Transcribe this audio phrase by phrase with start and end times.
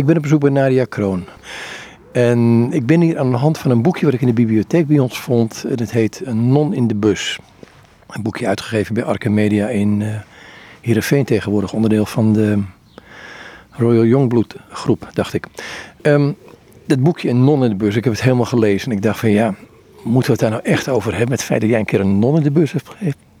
[0.00, 1.24] Ik ben op bezoek bij Nadia Kroon.
[2.12, 4.86] En ik ben hier aan de hand van een boekje wat ik in de bibliotheek
[4.86, 5.64] bij ons vond.
[5.64, 7.38] En het heet Een non in de bus.
[8.06, 9.30] Een boekje uitgegeven bij Arca
[9.68, 10.00] in
[10.82, 11.72] uh, tegenwoordig.
[11.72, 12.62] Onderdeel van de
[13.70, 15.46] Royal Youngblood groep, dacht ik.
[16.02, 16.36] Um,
[16.86, 18.90] dat boekje Een non in de bus, ik heb het helemaal gelezen.
[18.90, 19.54] En ik dacht van ja,
[20.02, 21.28] moeten we het daar nou echt over hebben?
[21.28, 22.88] Met het feit dat jij een keer een non in de bus hebt,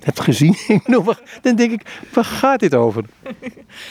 [0.04, 0.56] hebt gezien.
[1.42, 1.82] dan denk ik,
[2.12, 3.04] waar gaat dit over?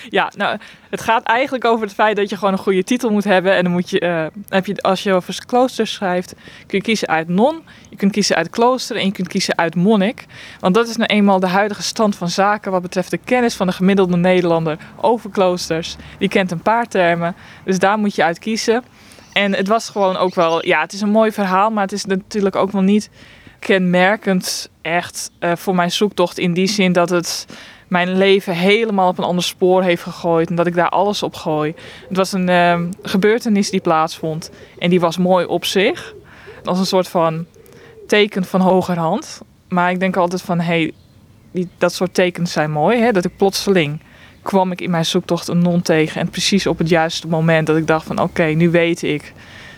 [0.09, 0.57] Ja, nou,
[0.89, 3.55] het gaat eigenlijk over het feit dat je gewoon een goede titel moet hebben.
[3.55, 6.33] En dan moet je, uh, heb je als je over klooster schrijft,
[6.67, 9.75] kun je kiezen uit non, je kunt kiezen uit klooster en je kunt kiezen uit
[9.75, 10.25] monnik.
[10.59, 13.67] Want dat is nou eenmaal de huidige stand van zaken wat betreft de kennis van
[13.67, 15.95] de gemiddelde Nederlander over kloosters.
[16.17, 18.83] Die kent een paar termen, dus daar moet je uit kiezen.
[19.33, 22.05] En het was gewoon ook wel, ja, het is een mooi verhaal, maar het is
[22.05, 23.09] natuurlijk ook wel niet
[23.59, 27.45] kenmerkend echt uh, voor mijn zoektocht in die zin dat het
[27.87, 31.35] mijn leven helemaal op een ander spoor heeft gegooid en dat ik daar alles op
[31.35, 31.73] gooi.
[32.07, 36.13] Het was een uh, gebeurtenis die plaatsvond en die was mooi op zich,
[36.63, 37.45] als een soort van
[38.07, 39.41] teken van hogerhand.
[39.67, 40.91] Maar ik denk altijd van, hé,
[41.51, 43.11] hey, dat soort tekens zijn mooi, hè?
[43.11, 43.99] dat ik plotseling
[44.41, 47.77] kwam ik in mijn zoektocht een non tegen en precies op het juiste moment dat
[47.77, 49.33] ik dacht van, oké, nu weet ik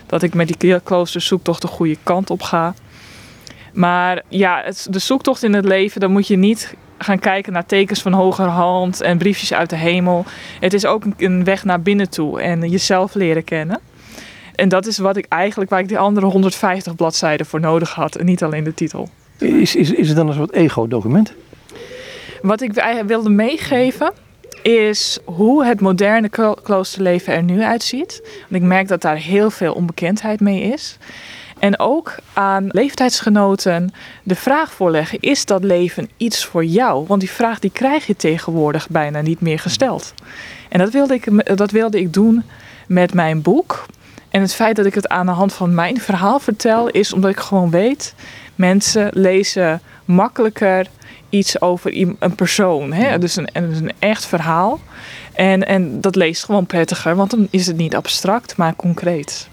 [0.06, 2.74] dat ik met die kloosterzoektocht de goede kant op ga.
[3.72, 7.66] Maar ja, het, de zoektocht in het leven, dan moet je niet gaan kijken naar
[7.66, 10.26] tekens van hogerhand en briefjes uit de hemel.
[10.60, 13.80] Het is ook een, weg naar binnen toe en jezelf leren kennen.
[14.56, 18.16] En dat is wat ik eigenlijk, waar ik die andere 150 bladzijden voor nodig had
[18.16, 19.10] en niet alleen de titel.
[19.38, 21.34] Is, is, is het dan een soort ego-document?
[22.42, 24.12] Wat ik wilde meegeven
[24.62, 26.30] is hoe het moderne
[26.64, 28.22] kloosterleven er nu uitziet.
[28.50, 30.98] Want ik merk dat daar heel veel onbekendheid mee is.
[31.62, 37.06] En ook aan leeftijdsgenoten de vraag voorleggen: is dat leven iets voor jou?
[37.08, 40.14] Want die vraag die krijg je tegenwoordig bijna niet meer gesteld.
[40.70, 42.44] En dat wilde ik, dat wilde ik doen
[42.88, 43.86] met mijn boek.
[44.30, 47.32] En het feit dat ik het aan de hand van mijn verhaal vertel, is omdat
[47.32, 48.14] ik gewoon weet:
[48.56, 50.88] mensen lezen makkelijker
[51.30, 52.94] iets over een persoon.
[52.94, 53.18] Hè?
[53.18, 54.80] Dus, een, een echt verhaal.
[55.34, 59.50] En, en dat leest gewoon prettiger, want dan is het niet abstract, maar concreet.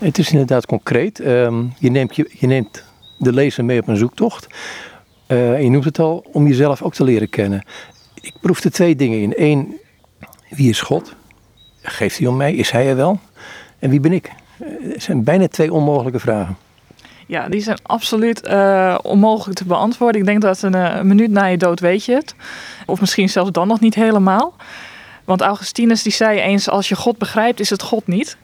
[0.00, 1.20] Het is inderdaad concreet.
[1.20, 2.84] Ehm, je, neemt je, je neemt
[3.18, 4.46] de lezer mee op een zoektocht.
[5.28, 7.62] Uh, je noemt het al, om jezelf ook te leren kennen.
[8.14, 9.32] Ik proefde twee dingen in.
[9.36, 9.76] Eén,
[10.48, 11.14] wie is God?
[11.82, 12.54] Geeft hij om mij?
[12.54, 13.18] Is hij er wel?
[13.78, 14.30] En wie ben ik?
[14.58, 16.56] Het eh, zijn bijna twee onmogelijke vragen.
[17.26, 20.20] Ja, die zijn absoluut uh, onmogelijk te beantwoorden.
[20.20, 22.34] Ik denk dat een, een, minuut na je dood weet je het.
[22.86, 24.54] Of misschien zelfs dan nog niet helemaal.
[25.24, 28.36] Want Augustinus die zei eens, als je God begrijpt, is het God niet.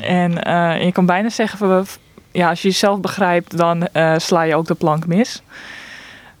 [0.00, 1.86] En uh, je kan bijna zeggen,
[2.32, 5.42] ja, als je jezelf begrijpt, dan uh, sla je ook de plank mis.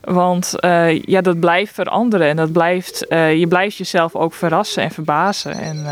[0.00, 4.90] Want uh, ja, dat blijft veranderen en dat blijft, je blijft jezelf ook verrassen en
[4.90, 5.52] verbazen.
[5.52, 5.86] En,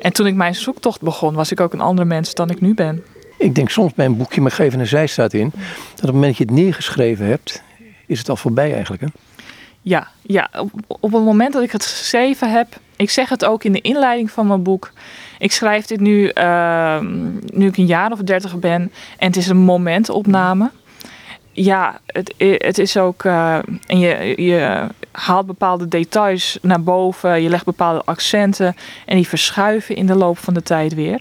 [0.00, 2.74] en toen ik mijn zoektocht begon, was ik ook een andere mens dan ik nu
[2.74, 3.04] ben.
[3.38, 6.26] Ik denk soms bij een boekje, maar geef een zijstaat in, dat op het moment
[6.26, 7.62] dat je het neergeschreven hebt,
[8.06, 9.02] is het al voorbij eigenlijk.
[9.02, 9.08] Hè?
[9.80, 12.66] Ja, ja op, op het moment dat ik het geschreven heb,
[12.96, 14.92] ik zeg het ook in de inleiding van mijn boek.
[15.44, 17.00] Ik schrijf dit nu, uh,
[17.52, 18.92] nu ik een jaar of dertig ben.
[19.18, 20.70] En het is een momentopname.
[21.52, 23.24] Ja, het, het is ook.
[23.24, 27.42] Uh, en je, je haalt bepaalde details naar boven.
[27.42, 28.76] Je legt bepaalde accenten.
[29.06, 31.20] En die verschuiven in de loop van de tijd weer.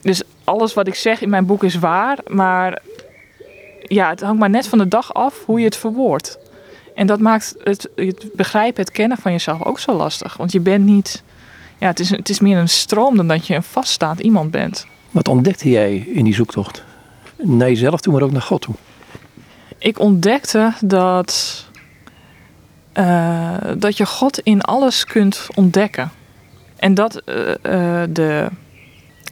[0.00, 2.18] Dus alles wat ik zeg in mijn boek is waar.
[2.26, 2.82] Maar
[3.82, 6.38] ja, het hangt maar net van de dag af hoe je het verwoordt.
[6.94, 7.88] En dat maakt het
[8.34, 10.36] begrijpen, het kennen van jezelf ook zo lastig.
[10.36, 11.22] Want je bent niet
[11.78, 14.86] ja, het, is, het is meer een stroom dan dat je een vaststaand iemand bent.
[15.10, 16.84] Wat ontdekte jij in die zoektocht?
[17.36, 18.74] Naar jezelf toe, maar ook naar God toe?
[19.78, 21.64] Ik ontdekte dat,
[22.94, 26.10] uh, dat je God in alles kunt ontdekken.
[26.76, 27.54] En dat uh, uh,
[28.10, 28.48] de.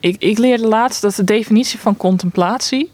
[0.01, 2.91] Ik, ik leerde laatst dat de definitie van contemplatie.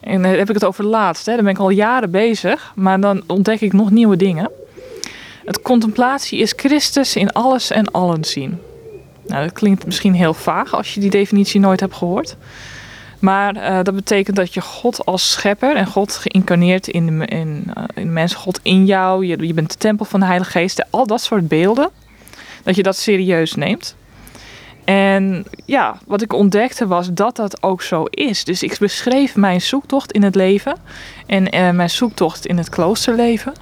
[0.00, 2.72] En dan heb ik het over laatst, hè, daar ben ik al jaren bezig.
[2.74, 4.50] Maar dan ontdek ik nog nieuwe dingen.
[5.44, 8.58] Het contemplatie is Christus in alles en allen zien.
[9.28, 12.36] Nou, dat klinkt misschien heel vaag als je die definitie nooit hebt gehoord.
[13.18, 17.64] Maar uh, dat betekent dat je God als schepper en God geïncarneerd in de, in,
[17.76, 20.50] uh, in de mens, God in jou, je, je bent de tempel van de Heilige
[20.50, 21.90] Geest, al dat soort beelden,
[22.62, 23.96] dat je dat serieus neemt.
[24.84, 28.44] En ja, wat ik ontdekte was dat dat ook zo is.
[28.44, 30.76] Dus ik beschreef mijn zoektocht in het leven
[31.26, 33.52] en uh, mijn zoektocht in het kloosterleven.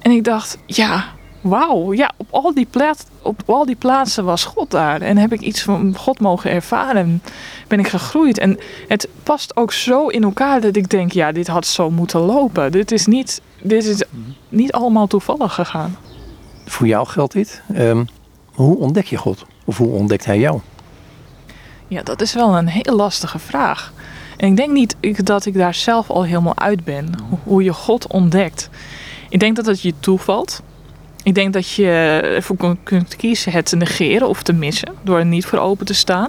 [0.00, 1.04] En ik dacht, ja,
[1.40, 2.68] wauw, ja, op al, die
[3.22, 5.00] op al die plaatsen was God daar.
[5.00, 7.22] En heb ik iets van God mogen ervaren.
[7.66, 8.38] Ben ik gegroeid.
[8.38, 8.58] En
[8.88, 12.72] het past ook zo in elkaar dat ik denk, ja, dit had zo moeten lopen.
[12.72, 14.02] Dit is niet, dit is
[14.48, 15.96] niet allemaal toevallig gegaan.
[16.64, 17.62] Voor jou geldt dit.
[17.76, 18.06] Um,
[18.52, 19.44] hoe ontdek je God?
[19.64, 20.60] Of hoe ontdekt hij jou?
[21.88, 23.92] Ja, dat is wel een heel lastige vraag.
[24.36, 24.96] En ik denk niet
[25.26, 27.14] dat ik daar zelf al helemaal uit ben.
[27.44, 28.70] Hoe je God ontdekt.
[29.28, 30.62] Ik denk dat het je toevalt.
[31.28, 34.92] Ik denk dat je ervoor kunt kiezen het te negeren of te missen.
[35.02, 36.28] Door er niet voor open te staan.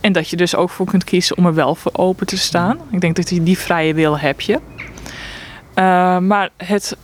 [0.00, 2.78] En dat je dus ook voor kunt kiezen om er wel voor open te staan.
[2.90, 4.54] Ik denk dat je die vrije wil heb je.
[4.54, 6.96] Uh, maar het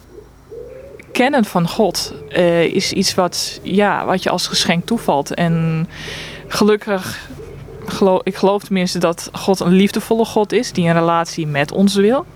[1.12, 5.34] kennen van God uh, is iets wat, ja, wat je als geschenk toevalt.
[5.34, 5.86] En
[6.48, 7.28] gelukkig,
[7.86, 11.94] geloof, ik geloof tenminste dat God een liefdevolle God is die een relatie met ons
[11.94, 12.26] wil.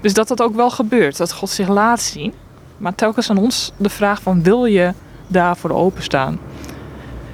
[0.00, 2.34] Dus dat dat ook wel gebeurt, dat God zich laat zien.
[2.82, 4.92] Maar telkens aan ons de vraag van wil je
[5.26, 6.38] daarvoor openstaan?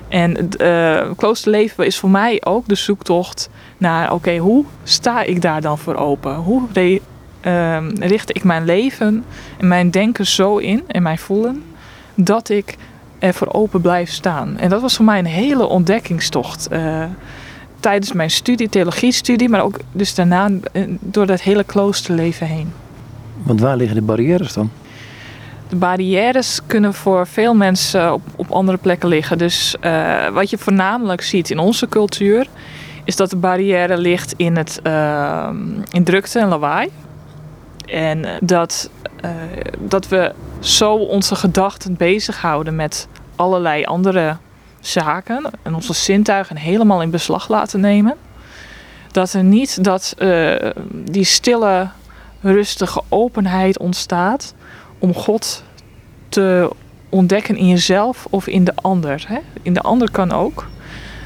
[0.08, 3.48] En het uh, kloosterleven is voor mij ook de zoektocht
[3.78, 6.34] naar, oké, hoe sta ik daar dan voor open?
[6.34, 6.62] Hoe
[7.42, 9.24] uh, richt ik mijn leven
[9.58, 11.62] en mijn denken zo in en mijn voelen
[12.14, 12.76] dat ik
[13.18, 14.58] er voor open blijf staan?
[14.58, 16.72] En dat was voor mij een hele ontdekkingstocht.
[16.72, 17.04] Uh,
[17.80, 22.72] tijdens mijn studie, theologiestudie, maar ook dus daarna eh, door dat hele kloosterleven heen.
[23.42, 24.70] Want waar liggen de barrières dan?
[25.68, 29.38] De barrières kunnen voor veel mensen op, op andere plekken liggen.
[29.38, 32.46] Dus uh, wat je voornamelijk ziet in onze cultuur,
[33.04, 35.48] is dat de barrière ligt in, het, uh,
[35.90, 36.88] in drukte en lawaai.
[37.86, 38.90] En dat,
[39.24, 39.30] uh,
[39.78, 44.36] dat we zo onze gedachten bezighouden met allerlei andere
[44.80, 48.14] zaken en onze zintuigen helemaal in beslag laten nemen.
[49.10, 50.14] Dat er niet dat
[50.92, 51.88] die stille,
[52.40, 54.54] rustige openheid ontstaat
[54.98, 55.62] om God
[56.28, 56.70] te
[57.08, 59.24] ontdekken in jezelf of in de ander.
[59.28, 59.38] Hè?
[59.62, 60.66] In de ander kan ook.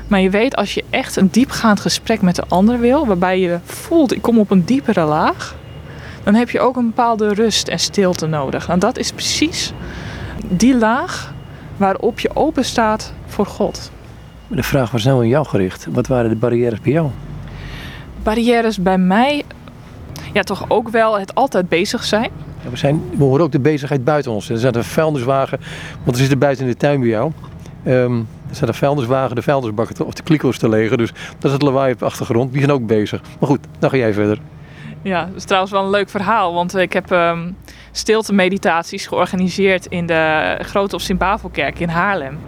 [0.07, 3.59] Maar je weet als je echt een diepgaand gesprek met de ander wil, waarbij je
[3.65, 5.57] voelt, ik kom op een diepere laag,
[6.23, 8.69] dan heb je ook een bepaalde rust en stilte nodig.
[8.69, 9.73] En dat is precies
[10.49, 11.35] die laag
[11.77, 13.91] waarop je open staat voor God.
[14.49, 15.87] De vraag was nou in jou gericht.
[15.91, 17.11] Wat waren de barrières bij jou?
[18.23, 19.45] Barrières bij mij,
[20.33, 22.31] ja, toch ook wel het altijd bezig zijn.
[22.63, 24.49] Ja, we, zijn, we horen ook de bezigheid buiten ons.
[24.49, 25.61] Er staat een vuilniswagen,
[26.05, 27.33] want er zit er buiten in de tuin bij jou.
[27.87, 30.99] Um, er staat een vuilniswagen, de vuilnisbakken of de kliko's te legen.
[30.99, 32.53] Dus dat is het lawaai op de achtergrond.
[32.53, 33.21] Die zijn ook bezig.
[33.41, 34.39] Maar goed, dan ga jij verder.
[35.03, 36.55] Ja, dat is trouwens wel een leuk verhaal.
[36.55, 37.57] Want ik heb um,
[37.93, 42.39] stilte meditaties georganiseerd in de Grote of Sint-Bavelkerk in Haarlem.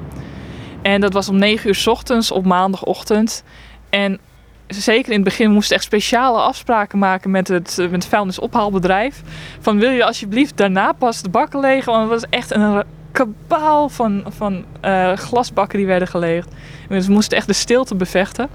[0.83, 3.45] En dat was om 9 uur s ochtends op maandagochtend.
[3.91, 4.19] En
[4.67, 9.23] zeker in het begin moesten echt speciale afspraken maken met het, met het vuilnisophaalbedrijf.
[9.61, 11.93] Van wil je alsjeblieft daarna pas de bakken legen?
[11.93, 12.83] Want het was echt een
[13.13, 16.49] kabaal van, van uh, glasbakken die werden geleegd.
[16.89, 18.49] Dus we moesten echt de stilte bevechten.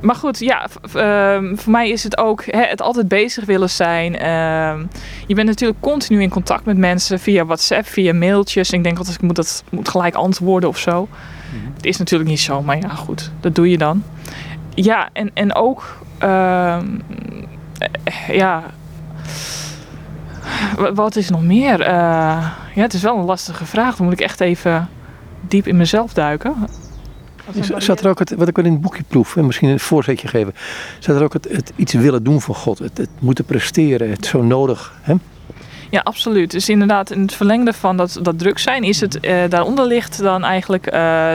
[0.00, 0.66] Maar goed, ja,
[0.96, 4.12] uh, voor mij is het ook hè, het altijd bezig willen zijn.
[4.12, 4.84] Uh,
[5.26, 8.70] je bent natuurlijk continu in contact met mensen via WhatsApp, via mailtjes.
[8.70, 11.08] Ik denk altijd, ik moet dat moet gelijk antwoorden of zo.
[11.08, 11.72] Mm-hmm.
[11.76, 14.02] Het is natuurlijk niet zo, maar ja, goed, dat doe je dan.
[14.74, 16.86] Ja, en, en ook, ehm,
[18.28, 18.62] ja,
[20.94, 21.80] wat is nog meer?
[21.80, 21.86] Uh,
[22.74, 23.96] ja, het is wel een lastige vraag.
[23.96, 24.88] Dan moet ik echt even
[25.40, 26.54] diep in mezelf duiken.
[27.76, 30.28] Zat er ook het, wat ik wel in het boekje proef, en misschien een voorzetje
[30.28, 30.54] geven,
[30.98, 34.26] zat er ook het, het iets willen doen voor God, het, het, moeten presteren, het
[34.26, 34.94] zo nodig.
[35.02, 35.14] Hè?
[35.94, 36.50] Ja, absoluut.
[36.50, 40.18] Dus inderdaad, in het verlengde van dat, dat druk zijn, is het, uh, daaronder ligt
[40.18, 41.32] dan eigenlijk uh,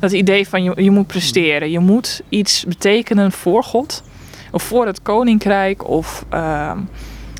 [0.00, 1.70] dat idee van je, je moet presteren.
[1.70, 4.02] Je moet iets betekenen voor God,
[4.50, 6.24] of voor het koninkrijk, of.
[6.34, 6.72] Uh,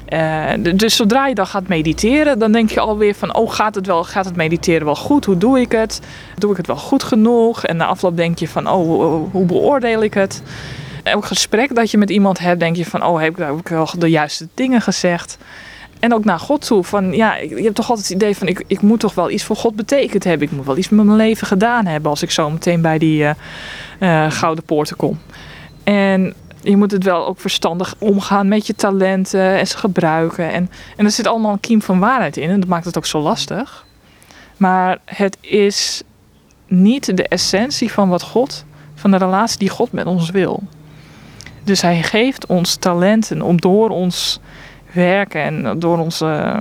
[0.09, 3.87] uh, dus zodra je dan gaat mediteren, dan denk je alweer van, oh gaat het,
[3.87, 5.25] wel, gaat het mediteren wel goed?
[5.25, 6.01] Hoe doe ik het?
[6.39, 7.65] Doe ik het wel goed genoeg?
[7.65, 10.43] En na afloop denk je van, oh, hoe beoordeel ik het?
[11.03, 13.69] Elk gesprek dat je met iemand hebt, denk je van, oh heb ik, heb ik
[13.69, 15.39] wel de juiste dingen gezegd?
[16.01, 16.85] En ook naar God toe.
[16.85, 19.45] Van, ja, je hebt toch altijd het idee van ik, ik moet toch wel iets
[19.45, 20.49] voor God betekend hebben.
[20.49, 23.23] Ik moet wel iets met mijn leven gedaan hebben als ik zo meteen bij die
[23.23, 23.31] uh,
[24.01, 25.19] uh, gouden poorten kom.
[25.85, 30.53] En je moet het wel ook verstandig omgaan met je talenten en ze gebruiken.
[30.53, 33.07] En, en er zit allemaal een kiem van waarheid in en dat maakt het ook
[33.07, 33.87] zo lastig.
[34.57, 36.03] Maar het is
[36.67, 38.65] niet de essentie van wat God,
[38.95, 40.63] van de relatie die God met ons wil.
[41.65, 44.41] Dus hij geeft ons talenten om door ons
[44.93, 46.61] werken en door onze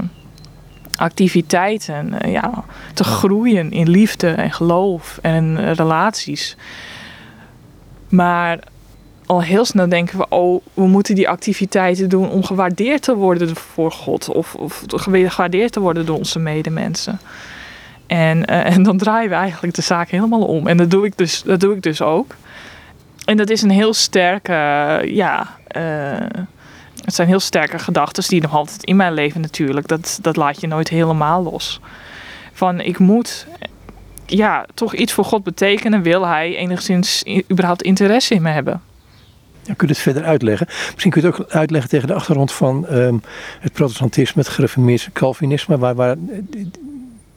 [0.96, 6.56] activiteiten eh, ja, te groeien in liefde en geloof en relaties.
[8.10, 8.60] Maar
[9.26, 13.56] al heel snel denken we, oh, we moeten die activiteiten doen om gewaardeerd te worden
[13.56, 14.30] voor God.
[14.30, 17.20] Of, of gewaardeerd te worden door onze medemensen.
[18.08, 20.68] En, uh, en dan draaien we eigenlijk de zaak helemaal om.
[20.68, 22.36] En dat doe ik dus, dat doe ik dus ook.
[23.26, 24.54] En dat is een heel sterke,
[25.06, 25.58] ja,
[27.10, 29.88] het zijn heel sterke gedachten die nog altijd in mijn leven natuurlijk.
[29.88, 31.80] Dat, dat laat je nooit helemaal los.
[32.54, 33.48] Van ik moet
[34.25, 38.82] ja, toch iets voor God betekenen, wil hij enigszins überhaupt interesse in me hebben.
[39.62, 40.68] Ja, kun je het verder uitleggen?
[40.68, 43.18] Misschien kun je het ook uitleggen tegen de achtergrond van ehm,
[43.60, 46.16] het protestantisme, het gereformeerde Calvinisme, waar, waar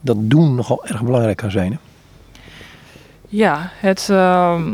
[0.00, 1.72] dat doen nogal erg belangrijk kan zijn.
[1.72, 1.78] Hè?
[3.28, 4.72] Ja, het, ehm,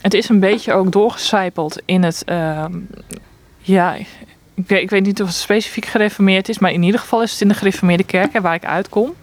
[0.00, 2.24] het is een beetje ook doorgecijpeld in het.
[2.24, 2.72] Ehm,
[3.58, 3.96] ja,
[4.54, 7.40] ik, ik, weet niet of het specifiek gereformeerd is, maar in ieder geval is het
[7.40, 9.14] in de gereformeerde kerk waar ik uitkom.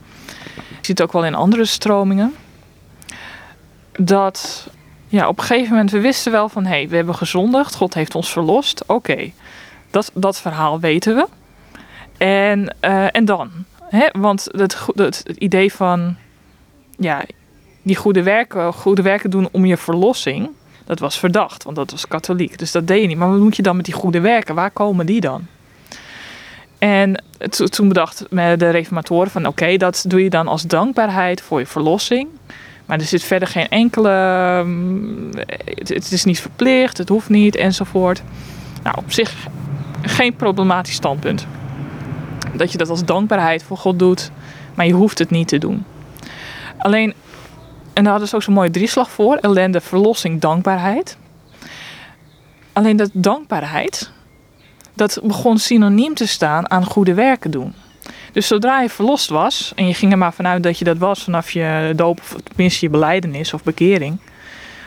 [0.55, 2.36] Ik zie het ook wel in andere stromingen.
[3.91, 4.69] Dat
[5.07, 7.93] ja, op een gegeven moment, we wisten wel van hé, hey, we hebben gezondigd, God
[7.93, 8.83] heeft ons verlost.
[8.86, 9.31] Oké,
[9.89, 11.27] dat, dat verhaal weten we.
[12.17, 13.51] En, uh, en dan?
[13.83, 14.07] Hè?
[14.12, 16.15] Want het, het, het idee van
[16.98, 17.24] ja,
[17.81, 20.50] die goede werken, goede werken doen om je verlossing,
[20.89, 22.58] dat was verdacht, want dat was katholiek.
[22.58, 23.17] Dus dat deed je niet.
[23.17, 24.55] Maar wat moet je dan met die goede werken?
[24.55, 25.48] Waar komen die dan?
[26.77, 27.24] En
[27.69, 32.27] toen bedacht de reformatoren van oké, dat doe je dan als dankbaarheid voor je verlossing.
[32.86, 34.63] Maar er zit verder geen enkele.
[34.65, 35.29] Mm,
[35.75, 38.22] het, is niet verplicht, het hoeft niet enzovoort.
[38.84, 39.34] Nou, op zich
[40.01, 41.48] geen problematisch standpunt.
[42.53, 44.31] Dat je dat als dankbaarheid voor God doet,
[44.74, 45.86] maar je hoeft het niet te doen.
[46.77, 47.13] Alleen,
[47.99, 51.17] en daar hadden ze ook zo'n mooie drieslag voor: ellende, verlossing, dankbaarheid.
[52.73, 54.11] Alleen dat dankbaarheid,
[54.93, 57.73] dat begon synoniem te staan aan goede werken doen.
[58.31, 61.23] Dus zodra je verlost was, en je ging er maar vanuit dat je dat was
[61.23, 64.19] vanaf je doop, of tenminste je beleidenis of bekering,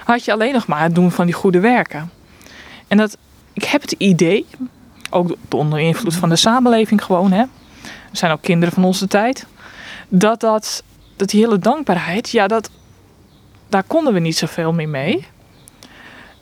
[0.04, 2.11] had je alleen nog maar het doen van die goede werken.
[2.88, 3.16] En dat,
[3.52, 4.47] ik heb het idee,
[5.11, 7.45] ook onder invloed van de samenleving gewoon, hè,
[8.11, 9.47] we zijn ook kinderen van onze tijd,
[10.09, 10.83] dat, dat,
[11.16, 12.71] dat die hele dankbaarheid, ja, dat,
[13.73, 15.26] daar konden we niet zoveel meer mee.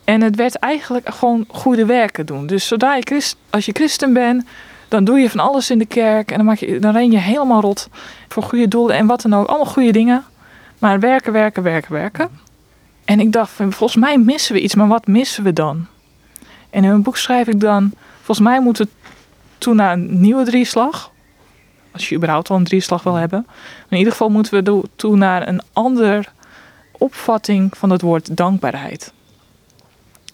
[0.05, 2.47] En het werd eigenlijk gewoon goede werken doen.
[2.47, 4.45] Dus zodra je christ, als je christen bent,
[4.89, 7.19] dan doe je van alles in de kerk en dan, maak je, dan ren je
[7.19, 7.89] helemaal rot
[8.29, 9.47] voor goede doelen en wat dan ook.
[9.47, 10.25] Allemaal goede dingen.
[10.79, 12.29] Maar werken, werken, werken, werken.
[13.05, 15.87] En ik dacht, volgens mij missen we iets, maar wat missen we dan?
[16.71, 18.91] En in mijn boek schrijf ik dan, volgens mij moeten we
[19.59, 21.11] toen naar een nieuwe drieslag.
[21.93, 23.47] Als je überhaupt al een drieslag wil hebben.
[23.89, 26.25] In ieder geval moeten we toe naar een andere
[27.01, 29.13] opvatting van het woord dankbaarheid.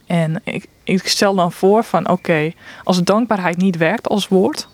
[0.07, 2.53] En ik, ik stel dan voor van oké,
[2.85, 4.69] als dankbaarheid niet werkt als woord,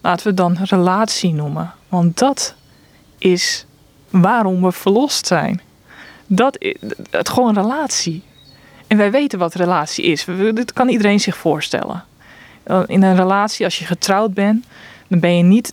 [0.00, 1.72] laten we dan relatie noemen.
[1.88, 2.54] Want dat
[3.18, 3.66] is
[4.10, 5.60] waarom we verlost zijn.
[6.26, 6.74] Dat is
[7.10, 8.22] het gewoon relatie.
[8.86, 10.24] En wij weten wat relatie is.
[10.54, 12.04] Dit kan iedereen zich voorstellen.
[12.86, 14.66] In een relatie, als je getrouwd bent,
[15.08, 15.72] dan ben je niet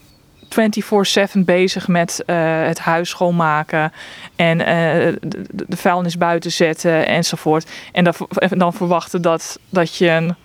[0.55, 2.35] 24-7 bezig met uh,
[2.65, 3.91] het huis schoonmaken
[4.35, 4.65] en uh,
[5.51, 7.69] de, vuilnis buiten zetten enzovoort.
[7.91, 8.13] En dan,
[8.49, 10.35] dan verwachten dat, dat je een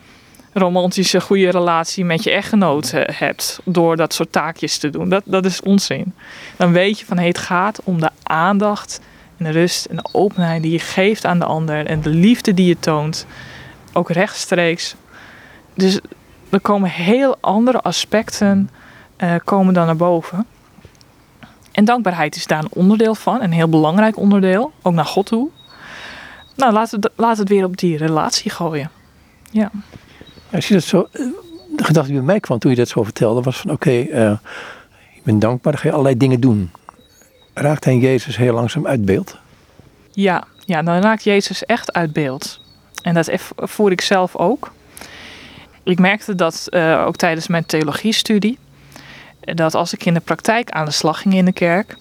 [0.53, 5.09] romantische, goede relatie met je echtgenoot hebt door dat soort taakjes te doen.
[5.09, 6.15] Dat, dat is onzin.
[6.57, 9.01] Dan weet je van hey, het gaat om de aandacht
[9.37, 12.55] en de rust en de openheid die je geeft aan de ander en de liefde
[12.55, 13.27] die je toont,
[13.93, 14.95] ook rechtstreeks.
[15.75, 16.01] Dus
[16.51, 18.71] er komen heel andere aspecten
[19.23, 20.47] uh, komen dan naar boven.
[21.73, 25.49] En dankbaarheid is daar een onderdeel van, een heel belangrijk onderdeel, ook naar God toe.
[26.57, 28.91] Nou, laten we, laten het weer op die relatie gooien.
[29.51, 29.71] Ja.
[30.51, 31.27] Als je dat zo, eh,
[31.77, 34.07] de gedachte die bij mij kwam toen je dat zo vertelde, was van oké, okay,
[34.07, 34.39] uh, eh,
[35.15, 36.71] ik ben dankbaar, dan ga je allerlei dingen doen.
[37.55, 39.39] Raakt hij Jezus heel langzaam uit beeld?
[40.11, 42.61] Ja, ja, dan raakt Jezus echt uit beeld.
[43.03, 44.73] En dat voer ik zelf ook.
[45.83, 48.59] Ik merkte dat uh, ook tijdens mijn theologiestudie
[49.45, 51.97] dat als ik in de praktijk aan de slag ging in de kerk,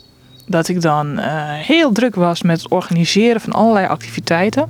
[0.46, 4.70] dat ik dan uh, heel druk was met het organiseren van allerlei activiteiten.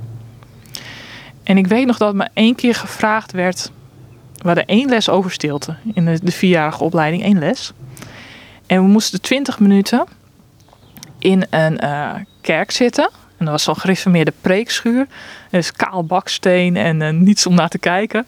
[1.42, 3.70] En ik weet nog dat me één keer gevraagd werd.
[4.36, 7.72] We hadden één les over stilte in de, vierjarige opleiding, één les.
[8.66, 10.04] En we moesten twintig minuten
[11.18, 13.10] in een uh, kerk zitten.
[13.36, 15.06] En dat was zo'n gereformeerde preekschuur.
[15.50, 18.26] Dus kaal baksteen en uh, niets om naar te kijken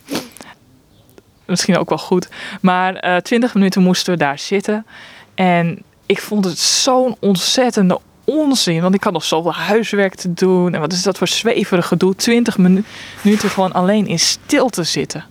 [1.47, 2.29] misschien ook wel goed.
[2.61, 4.87] Maar uh, twintig minuten moesten we daar zitten.
[5.35, 8.81] En ik vond het zo'n ontzettende onzin.
[8.81, 10.75] Want ik had nog zoveel huiswerk te doen.
[10.75, 12.15] En wat is dat voor zweverig gedoe?
[12.15, 15.25] Twintig minuten gewoon alleen in stilte zitten.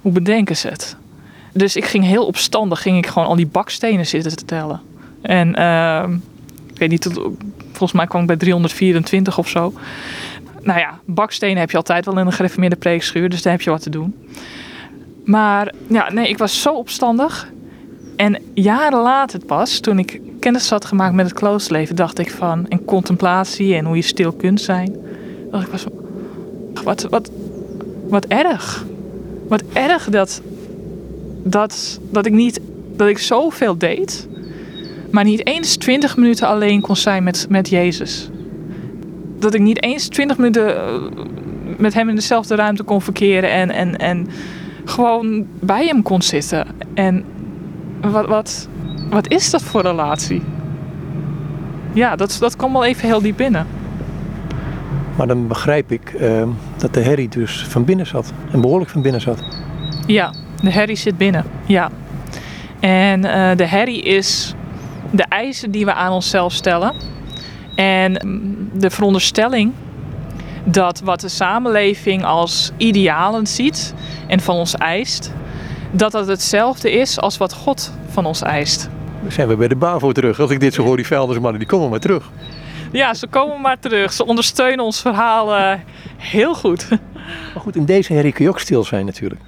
[0.00, 0.96] Hoe bedenken ze het?
[1.52, 2.82] Dus ik ging heel opstandig.
[2.82, 4.80] Ging ik gewoon al die bakstenen zitten te tellen.
[5.22, 6.04] En uh,
[6.72, 7.08] ik weet niet,
[7.62, 9.72] volgens mij kwam ik bij 324 of zo.
[10.60, 13.28] Nou ja, bakstenen heb je altijd wel in een gereformeerde preekschuur.
[13.28, 14.14] Dus daar heb je wat te doen.
[15.28, 17.52] Maar ja, nee, ik was zo opstandig.
[18.16, 22.68] En jaren later pas, toen ik kennis had gemaakt met het kloosterleven, dacht ik van,
[22.68, 24.96] en contemplatie en hoe je stil kunt zijn.
[25.52, 25.86] Ik was
[26.84, 27.30] wat, wat,
[28.08, 28.84] wat erg.
[29.48, 30.42] Wat erg dat,
[31.42, 32.60] dat, dat ik niet,
[32.96, 34.28] dat ik zoveel deed,
[35.10, 38.28] maar niet eens 20 minuten alleen kon zijn met, met Jezus.
[39.38, 40.94] Dat ik niet eens 20 minuten eh,
[41.76, 44.28] met hem in dezelfde ruimte kon verkeren en, en, en
[44.88, 46.66] gewoon bij hem kon zitten.
[46.94, 47.24] En
[48.00, 48.68] wat, wat,
[49.10, 50.42] wat is dat voor relatie?
[51.92, 53.66] Ja, dat, dat kwam wel even heel diep binnen.
[55.16, 56.42] Maar dan begrijp ik uh,
[56.76, 58.32] dat de herrie dus van binnen zat.
[58.52, 59.42] En behoorlijk van binnen zat.
[60.06, 61.44] Ja, de herrie zit binnen.
[61.66, 61.90] Ja.
[62.80, 64.54] En uh, de herrie is
[65.10, 66.94] de eisen die we aan onszelf stellen.
[67.74, 69.72] En mm, de veronderstelling
[70.72, 73.94] dat wat de samenleving als idealen ziet
[74.26, 75.32] en van ons eist,
[75.90, 78.88] dat dat hetzelfde is als wat God van ons eist.
[79.22, 80.40] Dan zijn we bij de BAVO terug.
[80.40, 82.30] Als ik dit zo hoor, die vuilnismannen, die komen maar terug.
[82.92, 84.12] Ja, ze komen maar terug.
[84.12, 85.72] Ze ondersteunen ons verhaal uh,
[86.16, 86.88] heel goed.
[87.54, 89.40] Maar goed, in deze herrie kun je ook stil zijn natuurlijk.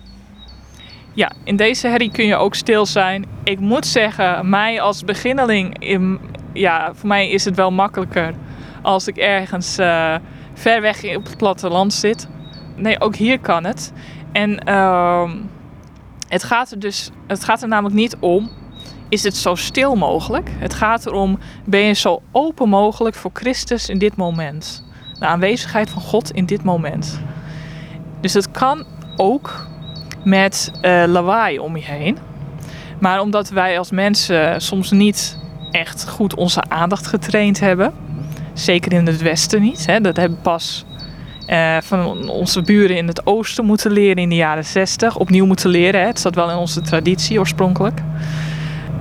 [1.15, 3.27] Ja, in deze herrie kun je ook stil zijn.
[3.45, 6.21] Ik moet zeggen, mij als beginneling, in,
[6.53, 8.35] ja, voor mij is het wel makkelijker
[8.83, 10.15] als ik ergens uh,
[10.61, 12.29] ver weg op het platteland zit.
[12.77, 13.93] Nee, ook hier kan het.
[14.33, 15.31] En uh,
[16.29, 18.51] het gaat er dus, het gaat er namelijk niet om
[19.09, 20.51] is het zo stil mogelijk.
[20.59, 24.85] Het gaat erom, ben je zo open mogelijk voor Christus in dit moment?
[25.19, 27.21] De aanwezigheid van God in dit moment.
[28.21, 28.85] Dus het kan
[29.17, 29.67] ook
[30.25, 32.19] met uh, lawaai om je heen.
[33.01, 35.39] Maar omdat wij als mensen soms niet
[35.71, 37.93] echt goed onze aandacht getraind hebben,
[38.65, 40.85] zeker in het Westen niet, hè, dat hebben pas
[41.49, 45.71] uh, van onze buren in het Oosten moeten leren in de jaren 60, opnieuw moeten
[45.71, 46.01] leren.
[46.01, 46.07] Hè.
[46.07, 48.01] Het zat wel in onze traditie oorspronkelijk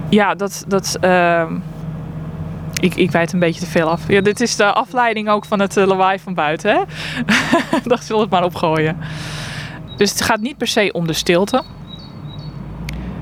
[0.09, 0.63] ja, dat.
[0.67, 1.51] dat uh,
[2.79, 4.07] ik, ik wijd een beetje te veel af.
[4.07, 6.71] Ja, dit is de afleiding ook van het uh, lawaai van buiten.
[6.71, 6.81] Hè?
[7.89, 8.97] dacht, wil het maar opgooien.
[9.97, 11.63] Dus het gaat niet per se om de stilte.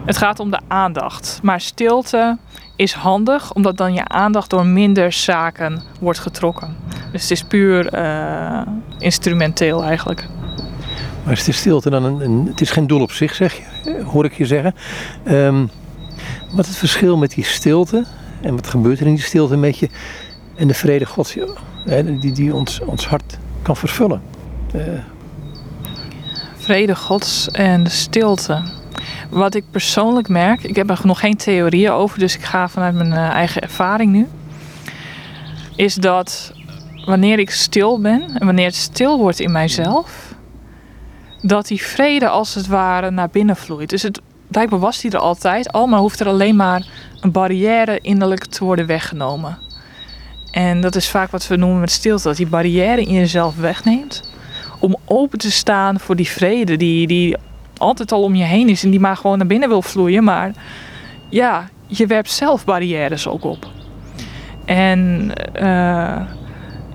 [0.05, 1.39] Het gaat om de aandacht.
[1.43, 2.37] Maar stilte
[2.77, 6.75] is handig, omdat dan je aandacht door minder zaken wordt getrokken.
[7.11, 8.61] Dus het is puur uh,
[8.97, 10.27] instrumenteel eigenlijk.
[11.23, 14.03] Maar is de stilte dan een, een, Het is geen doel op zich, zeg je,
[14.03, 14.75] hoor ik je zeggen.
[15.27, 15.69] Um,
[16.51, 18.05] wat het verschil met die stilte
[18.41, 19.89] en wat gebeurt er in die stilte met je
[20.55, 21.37] en de vrede Gods
[22.19, 24.21] die, die ons, ons hart kan vervullen.
[24.75, 24.81] Uh.
[26.57, 28.76] Vrede Gods en de stilte.
[29.29, 32.95] Wat ik persoonlijk merk, ik heb er nog geen theorieën over, dus ik ga vanuit
[32.95, 34.27] mijn uh, eigen ervaring nu.
[35.75, 36.53] Is dat
[37.05, 40.35] wanneer ik stil ben en wanneer het stil wordt in mijzelf,
[41.41, 43.89] dat die vrede als het ware naar binnen vloeit.
[43.89, 46.87] Dus het, blijkbaar was die er altijd al, maar hoeft er alleen maar
[47.19, 49.57] een barrière innerlijk te worden weggenomen.
[50.51, 54.29] En dat is vaak wat we noemen met stilte, dat die barrière in jezelf wegneemt.
[54.79, 57.37] Om open te staan voor die vrede die, die
[57.79, 60.23] altijd al om je heen is en die maar gewoon naar binnen wil vloeien.
[60.23, 60.51] Maar
[61.29, 63.67] ja, je werpt zelf barrières ook op.
[64.65, 66.21] En, uh,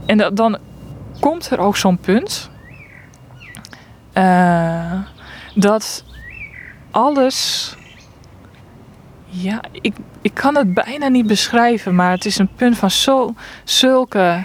[0.06, 0.58] en dan
[1.20, 2.50] komt er ook zo'n punt
[4.14, 4.92] uh,
[5.54, 6.04] dat
[6.90, 7.74] alles.
[9.24, 13.34] Ja, ik, ik kan het bijna niet beschrijven, maar het is een punt van zo,
[13.64, 14.44] zulke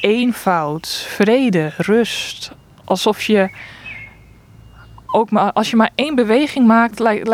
[0.00, 2.52] eenvoud, vrede, rust.
[2.84, 3.50] Alsof je
[5.14, 7.28] ook maar als je maar één beweging maakt, lijkt,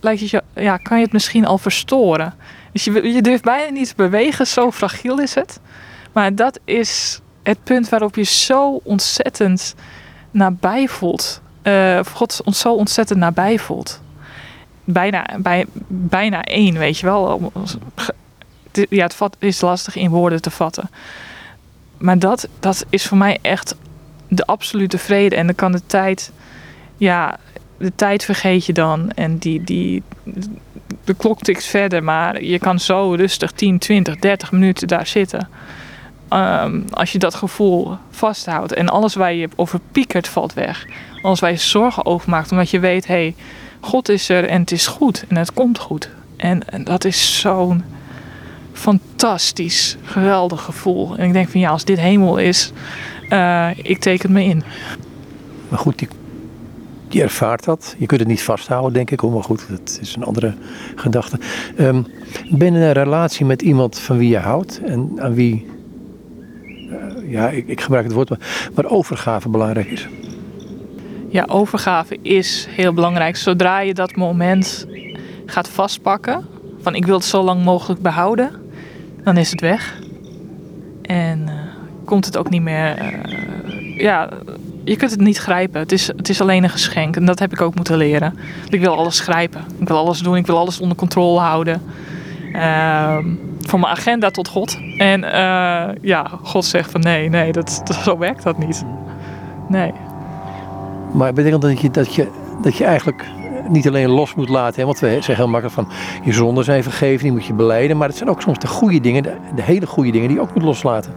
[0.00, 2.34] lijkt, je, ja, kan je het misschien al verstoren.
[2.72, 5.60] Dus je, je durft bijna niet te bewegen, zo fragiel is het.
[6.12, 9.74] Maar dat is het punt waarop je zo ontzettend
[10.30, 14.00] nabij voelt uh, God ons zo ontzettend nabij voelt.
[14.84, 17.52] Bijna, bij, bijna één, weet je wel.
[18.72, 20.90] Ja, het vat, is lastig in woorden te vatten.
[21.98, 23.74] Maar dat, dat is voor mij echt
[24.28, 25.36] de absolute vrede.
[25.36, 26.32] En dan kan de tijd,
[26.96, 27.38] ja,
[27.78, 29.10] de tijd vergeet je dan.
[29.10, 30.02] En die, die,
[31.04, 35.48] de klok tikt verder, maar je kan zo rustig 10, 20, 30 minuten daar zitten.
[36.30, 40.86] Um, als je dat gevoel vasthoudt en alles waar je over piekert valt weg.
[41.22, 43.34] Alles waar je zorgen over maakt, omdat je weet, hé, hey,
[43.80, 46.10] God is er en het is goed en het komt goed.
[46.36, 47.84] En, en dat is zo'n
[48.72, 51.16] fantastisch, geweldig gevoel.
[51.16, 52.72] En ik denk van ja, als dit hemel is,
[53.30, 54.62] uh, ik teken me in.
[55.68, 56.08] Maar goed, die,
[57.14, 57.94] die ervaart dat.
[57.98, 59.22] Je kunt het niet vasthouden, denk ik.
[59.22, 60.54] Maar goed, dat is een andere
[60.94, 61.38] gedachte.
[61.78, 62.06] Um,
[62.44, 65.66] je een relatie met iemand van wie je houdt en aan wie
[67.26, 68.38] ja, ik, ik, gebruik het woord, maar
[68.74, 70.08] waar overgave belangrijk is.
[71.28, 73.36] Ja, overgave is heel belangrijk.
[73.36, 74.86] Zodra je dat moment
[75.46, 76.46] gaat vastpakken,
[76.80, 78.50] van ik wil het zo lang mogelijk behouden,
[79.22, 79.98] dan is het weg.
[81.02, 81.52] En uh,
[82.04, 82.98] komt het ook niet meer.
[82.98, 84.28] Uh, ja,
[84.84, 85.80] je kunt het niet grijpen.
[85.80, 87.16] Het is, het is alleen een geschenk.
[87.16, 88.38] En dat heb ik ook moeten leren.
[88.68, 89.64] Ik wil alles grijpen.
[89.78, 90.36] Ik wil alles doen.
[90.36, 91.82] Ik wil alles onder controle houden.
[92.52, 93.24] Ehm,
[93.60, 94.78] van mijn agenda tot God.
[94.98, 98.84] En eh, ja, God zegt van nee, nee, dat, dat, zo werkt dat niet.
[99.68, 99.92] Nee.
[101.12, 102.28] Maar betekent dat je, dat je,
[102.62, 103.24] dat je eigenlijk
[103.68, 104.80] niet alleen los moet laten.
[104.80, 104.86] Hè?
[104.86, 105.88] Want we zeggen heel makkelijk van
[106.24, 107.96] je zonden zijn vergeven, die moet je beleiden.
[107.96, 110.42] Maar het zijn ook soms de goede dingen, de, de hele goede dingen die je
[110.42, 111.12] ook moet loslaten.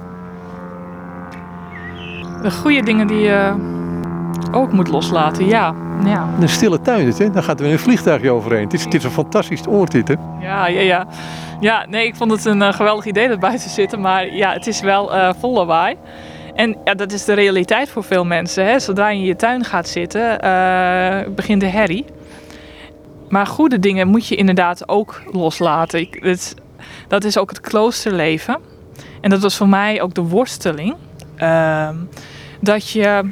[2.42, 3.54] De goede dingen die je
[4.52, 5.76] ook moet loslaten, ja.
[6.06, 6.30] ja.
[6.40, 7.30] Een stille tuin, dit, hè?
[7.30, 8.64] daar gaat er weer een vliegtuigje overheen.
[8.64, 10.14] Het is, het is een fantastisch oord dit, hè?
[10.40, 11.08] Ja, ja, ja.
[11.60, 14.02] Ja, nee, ik vond het een uh, geweldig idee dat buiten zitten.
[14.02, 15.96] Maar ja, het is wel uh, vol lawaai.
[16.56, 18.66] En ja, dat is de realiteit voor veel mensen.
[18.66, 18.80] Hè?
[18.80, 22.06] Zodra je in je tuin gaat zitten, uh, begint de herrie.
[23.30, 26.00] Maar goede dingen moet je inderdaad ook loslaten.
[26.00, 26.56] Ik, het,
[27.08, 28.58] dat is ook het kloosterleven.
[29.22, 30.96] En dat was voor mij ook de worsteling.
[31.38, 31.90] Uh,
[32.62, 33.32] dat je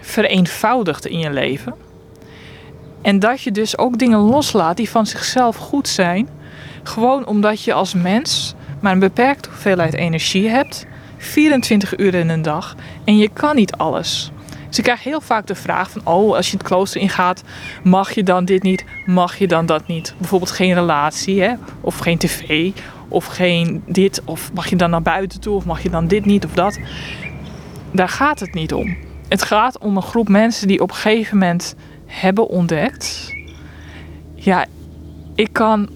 [0.00, 1.74] vereenvoudigt in je leven.
[3.02, 6.28] En dat je dus ook dingen loslaat die van zichzelf goed zijn.
[6.82, 10.86] Gewoon omdat je als mens maar een beperkte hoeveelheid energie hebt.
[11.16, 12.74] 24 uur in een dag.
[13.04, 14.30] En je kan niet alles.
[14.68, 16.00] Dus ik krijg heel vaak de vraag van...
[16.04, 17.42] oh, als je het klooster ingaat,
[17.82, 18.84] mag je dan dit niet?
[19.06, 20.14] Mag je dan dat niet?
[20.18, 21.54] Bijvoorbeeld geen relatie, hè?
[21.80, 22.70] of geen tv,
[23.08, 24.22] of geen dit...
[24.24, 26.78] of mag je dan naar buiten toe, of mag je dan dit niet of dat?
[27.92, 28.96] Daar gaat het niet om.
[29.28, 31.74] Het gaat om een groep mensen die op een gegeven moment
[32.06, 33.34] hebben ontdekt...
[34.34, 34.66] ja,
[35.34, 35.88] ik kan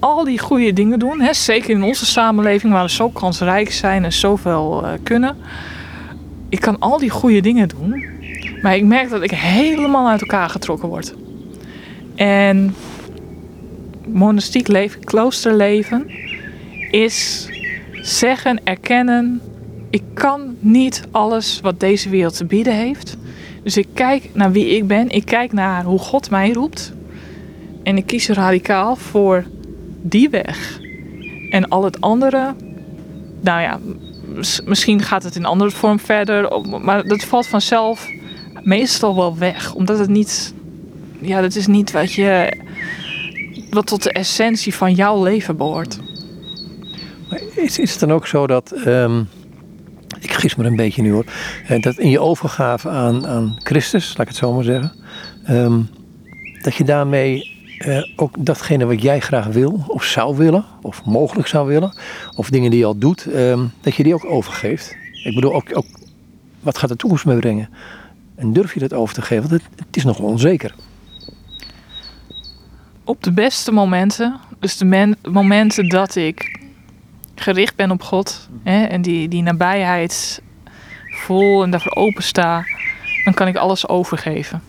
[0.00, 1.20] al die goede dingen doen.
[1.20, 1.34] Hè?
[1.34, 5.36] Zeker in onze samenleving waar we zo kansrijk zijn en zoveel uh, kunnen
[6.54, 8.04] ik kan al die goede dingen doen,
[8.62, 11.14] maar ik merk dat ik helemaal uit elkaar getrokken word.
[12.14, 12.74] En
[14.06, 16.10] monastiek leven, kloosterleven,
[16.90, 17.48] is
[17.92, 19.40] zeggen, erkennen,
[19.94, 23.16] ik kan niet alles wat deze wereld te bieden heeft.
[23.62, 26.92] Dus ik kijk naar wie ik ben, ik kijk naar hoe God mij roept.
[27.82, 29.44] En ik kies radicaal voor
[30.02, 30.80] die weg.
[31.50, 32.54] En al het andere,
[33.40, 33.78] nou ja,
[34.64, 36.60] misschien gaat het in andere vorm verder.
[36.80, 38.08] Maar dat valt vanzelf
[38.62, 39.74] meestal wel weg.
[39.74, 40.54] Omdat het niet.
[41.20, 42.56] Ja, dat is niet wat je.
[43.70, 45.98] wat tot de essentie van jouw leven behoort.
[47.54, 48.72] Is, is het dan ook zo dat.
[48.86, 49.28] Um,
[50.24, 51.24] ik gis me een beetje nu hoor.
[51.68, 54.92] Eh, dat in je overgave aan, aan Christus, laat ik het zo maar zeggen.
[55.50, 55.88] Um,
[56.62, 61.48] dat je daarmee uh, ook datgene wat jij graag wil, of zou willen, of mogelijk
[61.48, 61.96] zou willen,
[62.36, 64.96] of dingen die je al doet, um, dat je die ook overgeeft.
[65.24, 65.86] Ik bedoel, ook, ook
[66.60, 67.68] wat gaat de toekomst mee brengen?
[68.34, 69.48] En durf je dat over te geven?
[69.48, 70.74] Want het, het is nog onzeker.
[73.04, 76.62] Op de beste momenten, dus de men, momenten dat ik
[77.34, 80.42] gericht ben op God hè, en die, die nabijheid
[81.24, 82.64] voel en daarvoor open sta,
[83.24, 84.62] dan kan ik alles overgeven.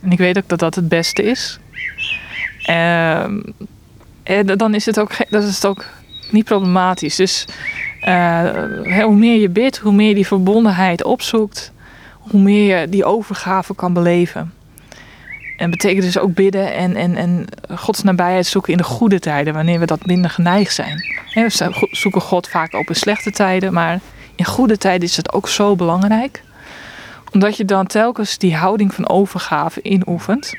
[0.00, 1.58] En ik weet ook dat dat het beste is.
[2.70, 3.24] Uh,
[4.56, 5.84] dan is het ook, dat is het ook
[6.30, 7.16] niet problematisch.
[7.16, 7.46] Dus
[8.08, 8.50] uh,
[9.02, 11.72] hoe meer je bidt, hoe meer je die verbondenheid opzoekt,
[12.18, 14.52] hoe meer je die overgave kan beleven.
[15.56, 19.54] En betekent dus ook bidden en, en, en Gods nabijheid zoeken in de goede tijden,
[19.54, 21.04] wanneer we dat minder geneigd zijn.
[21.34, 24.00] we zoeken God vaak ook in slechte tijden, maar
[24.34, 26.42] in goede tijden is het ook zo belangrijk.
[27.32, 30.54] Omdat je dan telkens die houding van overgave inoefent.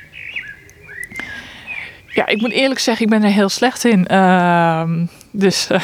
[2.14, 4.06] Ja, ik moet eerlijk zeggen, ik ben er heel slecht in.
[4.10, 4.90] Uh,
[5.30, 5.80] dus uh,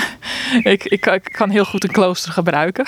[0.63, 2.87] ik, ik, kan heel goed een klooster gebruiken.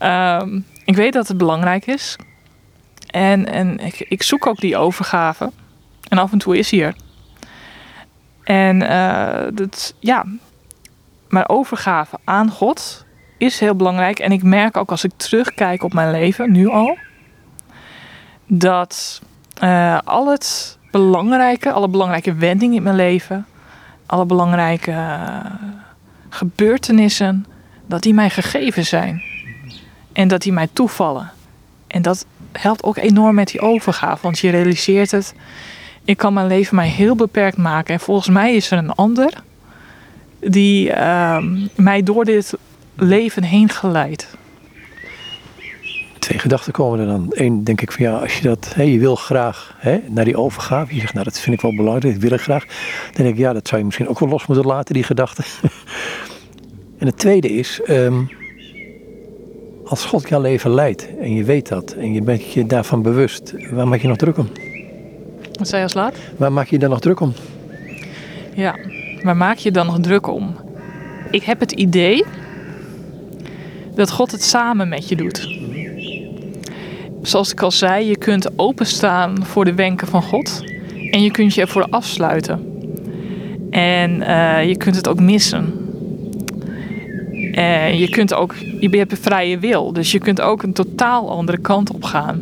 [0.00, 0.42] uh,
[0.84, 2.16] ik weet dat het belangrijk is.
[3.16, 5.50] En, en ik, ik zoek ook die overgave.
[6.08, 6.94] En af en toe is hier.
[8.42, 10.24] En uh, dat, ja,
[11.28, 13.04] maar overgave aan God
[13.38, 14.18] is heel belangrijk.
[14.18, 16.98] En ik merk ook als ik terugkijk op mijn leven, nu al,
[18.46, 19.22] dat
[19.62, 23.46] uh, al het belangrijke, alle belangrijke wendingen in mijn leven,
[24.06, 25.38] alle belangrijke uh,
[26.28, 27.46] gebeurtenissen,
[27.86, 29.22] dat die mij gegeven zijn.
[30.12, 31.30] En dat die mij toevallen.
[31.86, 32.26] En dat
[32.60, 35.34] helpt ook enorm met die overgave, want je realiseert het.
[36.04, 37.94] Ik kan mijn leven mij heel beperkt maken.
[37.94, 39.32] En volgens mij is er een ander
[40.40, 42.54] die uh, mij door dit
[42.94, 44.36] leven heen geleidt
[46.26, 47.26] twee gedachten komen er dan.
[47.30, 49.76] Eén, denk ik van ja, als je dat, je wil graag
[50.08, 50.94] naar die overgave.
[50.94, 52.64] Je zegt, nou dat vind ik wel belangrijk, dat wil ik graag.
[53.12, 55.44] Dan denk ik, ja, dat zou je misschien ook wel los moeten laten, die gedachten.
[56.98, 58.30] en het tweede is, um,
[59.86, 63.54] als God jouw leven leidt en je weet dat en je bent je daarvan bewust,
[63.70, 64.48] waar maak je nog druk om?
[65.52, 66.16] Wat zei je als laat?
[66.36, 67.32] Waar maak je dan nog druk om?
[68.54, 68.76] Ja,
[69.22, 70.56] waar maak je dan nog druk om?
[71.30, 72.24] Ik heb het idee
[73.94, 75.56] dat God het samen met je doet
[77.28, 80.64] zoals ik al zei, je kunt openstaan voor de wenken van God
[81.10, 82.74] en je kunt je ervoor afsluiten.
[83.70, 85.85] En eh, je kunt het ook missen.
[87.56, 91.30] En je kunt ook, je hebt een vrije wil, dus je kunt ook een totaal
[91.30, 92.40] andere kant op gaan.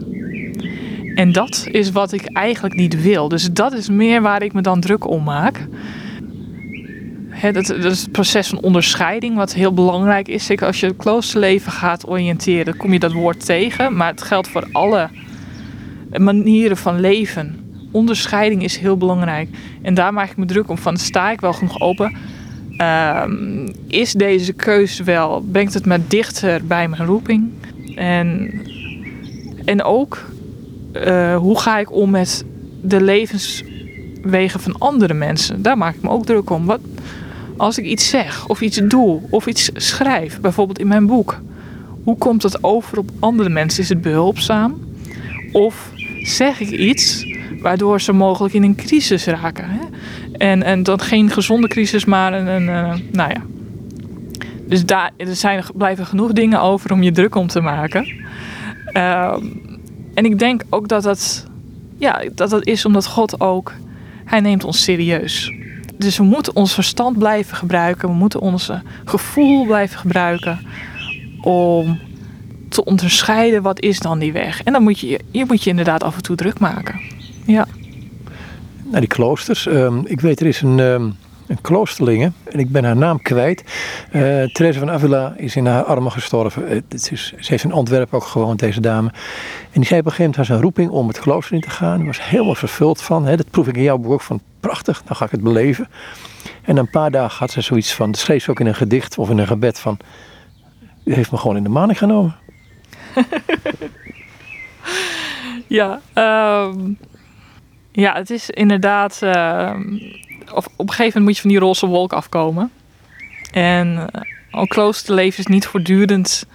[1.14, 3.28] En dat is wat ik eigenlijk niet wil.
[3.28, 5.66] Dus dat is meer waar ik me dan druk om maak.
[7.42, 10.46] dat, dat, is het proces van onderscheiding, wat heel belangrijk is.
[10.46, 13.96] Zeker als je het kloosterleven gaat oriënteren, kom je dat woord tegen.
[13.96, 15.08] Maar het geldt voor alle
[16.16, 17.58] manieren van leven.
[17.92, 19.48] Onderscheiding is heel belangrijk.
[19.82, 20.78] En daar maak ik me druk om.
[20.78, 22.16] Van sta ik wel genoeg open?
[22.76, 27.50] Ehm, is deze keus wel, brengt het me dichter bij mijn roeping?
[27.96, 28.50] En,
[29.64, 30.24] en ook,
[30.92, 32.44] uh, hoe ga ik om met
[32.82, 35.62] de levenswegen van andere mensen?
[35.62, 36.64] Daar maak ik me ook druk om.
[36.64, 36.80] Wat,
[37.56, 41.40] als ik iets zeg, of iets doe, of iets schrijf, bijvoorbeeld in mijn boek,
[42.04, 43.82] hoe komt dat over op andere mensen?
[43.82, 44.74] Is het behulpzaam?
[45.52, 45.90] Of
[46.22, 47.26] zeg ik iets
[47.64, 49.64] waardoor ze mogelijk in een crisis raken?
[49.68, 49.78] Hè?
[50.36, 53.42] En, en dan geen gezonde crisis, maar een, een, een nou ja.
[54.66, 58.06] Dus daar er zijn, blijven genoeg dingen over om je druk om te maken.
[58.86, 59.46] Ehm,
[60.14, 61.46] en ik denk ook dat dat,
[61.98, 63.72] ja, dat dat is omdat God ook,
[64.24, 65.52] Hij neemt ons serieus.
[65.98, 68.08] Dus we moeten ons verstand blijven gebruiken.
[68.08, 68.70] We moeten ons
[69.04, 70.58] gevoel blijven gebruiken.
[71.40, 71.98] Om
[72.68, 74.62] te onderscheiden wat is dan die weg.
[74.62, 77.00] En dan moet je je, moet je inderdaad af en toe druk maken.
[77.44, 77.66] Ja
[78.94, 79.66] naar die kloosters.
[79.66, 83.64] Ehm, ik weet, er is een, um, een kloosterlinge en ik ben haar naam kwijt.
[84.12, 86.62] Uh, Therese van Avila is in haar armen gestorven.
[86.62, 89.08] Uh, het is, ze heeft in Antwerpen ook gewoond, deze dame.
[89.08, 91.70] En die zei op een gegeven moment haar zijn roeping om het klooster in te
[91.70, 91.96] gaan.
[91.96, 93.26] Daar was helemaal vervuld van.
[93.26, 93.36] Hè.
[93.36, 95.88] Dat proef ik in jouw boek ook van prachtig, dan ga ik het beleven.
[96.62, 99.18] En een paar dagen had ze zoiets van, dat schreef ze ook in een gedicht
[99.18, 99.96] of in een gebed van...
[101.04, 102.36] U heeft me gewoon in de maning genomen.
[105.66, 106.98] ja, um,
[107.94, 109.20] ja, het is inderdaad.
[109.22, 109.70] Uh,
[110.52, 112.70] op een gegeven moment moet je van die roze wolk afkomen.
[113.52, 114.10] En
[114.50, 116.46] al kloosterleven is niet voortdurend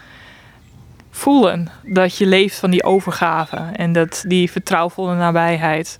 [1.11, 5.99] voelen dat je leeft van die overgave en dat die vertrouwvolle nabijheid.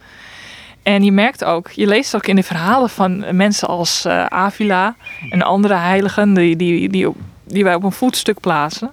[0.83, 4.95] En je merkt ook, je leest ook in de verhalen van mensen als uh, Avila
[5.29, 7.07] en andere heiligen die, die, die,
[7.43, 8.91] die wij op een voetstuk plaatsen,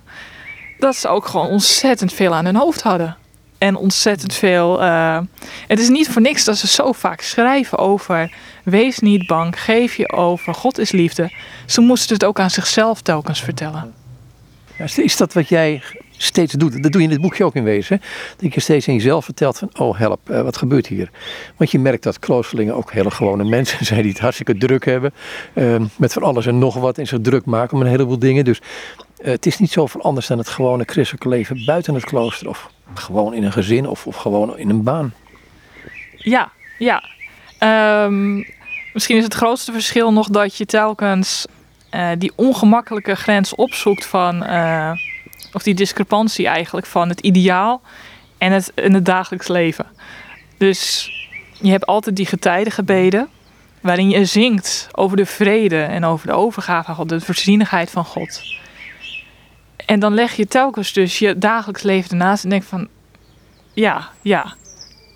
[0.79, 3.17] dat ze ook gewoon ontzettend veel aan hun hoofd hadden
[3.59, 4.83] en ontzettend veel.
[4.83, 5.19] Uh,
[5.67, 8.33] het is niet voor niks dat ze zo vaak schrijven over.
[8.65, 11.33] Wees niet bang, geef je over, God is liefde.
[11.67, 13.95] Ze moesten het ook aan zichzelf telkens vertellen.
[14.97, 15.83] Is dat wat jij
[16.17, 16.83] steeds doet?
[16.83, 18.01] Dat doe je in dit boekje ook in wezen.
[18.37, 21.11] Dat je steeds in jezelf vertelt van, oh help, uh, wat gebeurt hier?
[21.57, 25.13] Want je merkt dat kloosterlingen ook hele gewone mensen zijn die het hartstikke druk hebben.
[25.55, 28.45] Uh, met van alles en nog wat in zich druk maken om een heleboel dingen.
[28.45, 28.61] Dus
[29.19, 32.49] uh, het is niet zoveel anders dan het gewone christelijke leven buiten het klooster.
[32.49, 35.15] Of gewoon in een gezin of, of gewoon in een baan.
[36.17, 37.03] Ja, ja.
[38.05, 38.47] Um,
[38.93, 41.47] misschien is het grootste verschil nog dat je telkens
[41.91, 44.93] uh, die ongemakkelijke grens opzoekt van, uh,
[45.53, 47.81] of die discrepantie eigenlijk van het ideaal
[48.39, 49.87] en het, in het dagelijks leven.
[50.57, 51.11] Dus
[51.61, 53.29] je hebt altijd die getijdengebeden
[53.81, 58.05] waarin je zingt over de vrede en over de overgave van God, de voorzienigheid van
[58.05, 58.43] God.
[59.87, 62.89] En dan leg je telkens dus je dagelijks leven ernaast en denk van,
[63.73, 64.55] ja, ja,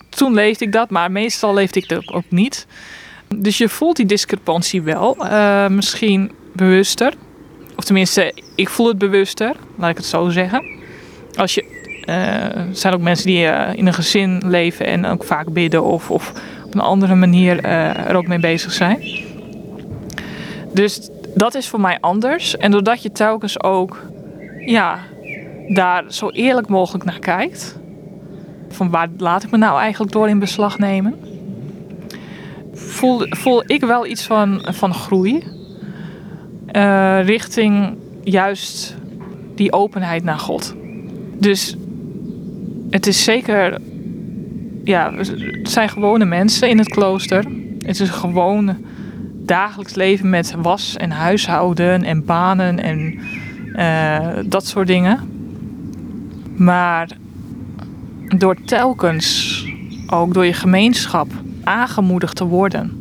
[0.09, 2.67] toen leefde ik dat, maar meestal leefde ik dat ook niet.
[3.37, 7.13] Dus je voelt die discrepantie wel, uh, misschien bewuster.
[7.77, 10.65] Of tenminste, ik voel het bewuster, laat ik het zo zeggen.
[11.37, 11.65] Als je,
[12.05, 16.11] er zijn ook mensen die uh, in een gezin leven en ook vaak bidden of,
[16.11, 16.33] of
[16.65, 19.29] op een andere manier er ook mee bezig zijn.
[20.73, 22.57] Dus dat is voor mij anders.
[22.57, 24.10] En doordat je telkens ook
[24.67, 24.99] ja,
[25.69, 27.79] daar zo eerlijk mogelijk naar kijkt.
[28.69, 31.19] Van waar laat ik me nou eigenlijk door in beslag nemen?
[32.73, 35.45] Voel, voel ik wel iets van, van groei.
[36.73, 38.97] Uh, richting juist
[39.55, 40.75] die openheid naar God.
[41.39, 41.77] Dus
[42.91, 43.79] het is zeker.
[44.85, 47.45] Ja, het zijn gewone mensen in het klooster.
[47.79, 48.77] Het is een gewoon
[49.45, 53.21] dagelijks leven met was en huishouden en banen en
[53.77, 55.19] uh, dat soort dingen.
[56.57, 57.09] Maar
[58.37, 59.65] door telkens
[60.07, 61.29] ook door je gemeenschap
[61.65, 63.01] aangemoedigd te worden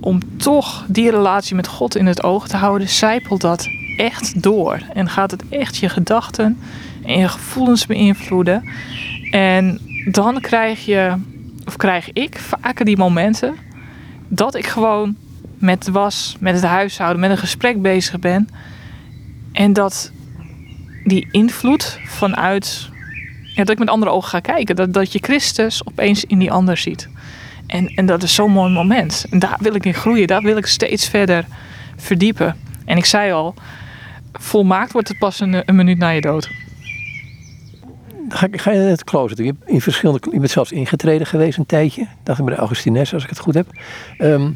[0.00, 4.80] om toch die relatie met God in het oog te houden, zijpelt dat echt door
[4.92, 6.58] en gaat het echt je gedachten
[7.04, 8.68] en je gevoelens beïnvloeden.
[9.30, 11.14] En dan krijg je,
[11.66, 13.54] of krijg ik vaker die momenten
[14.28, 15.16] dat ik gewoon
[15.58, 18.48] met was, met het huishouden, met een gesprek bezig ben
[19.58, 20.12] en dat
[21.04, 22.88] die invloed vanuit.
[23.54, 24.76] Dat ik met andere ogen ga kijken.
[24.76, 27.08] Dat, dat je Christus opeens in die ander ziet.
[27.66, 29.26] En, en dat is zo'n mooi moment.
[29.30, 30.26] En daar wil ik in groeien.
[30.26, 31.44] Daar wil ik steeds verder
[31.96, 32.56] verdiepen.
[32.84, 33.54] En ik zei al,
[34.32, 36.50] volmaakt wordt het pas een, een minuut na je dood.
[38.28, 39.44] Ga, ga je het klooster?
[39.44, 42.06] Je, in verschillende, je bent zelfs ingetreden geweest een tijdje.
[42.22, 43.66] Dacht ik bij de Augustines, als ik het goed heb.
[44.18, 44.50] Ehm,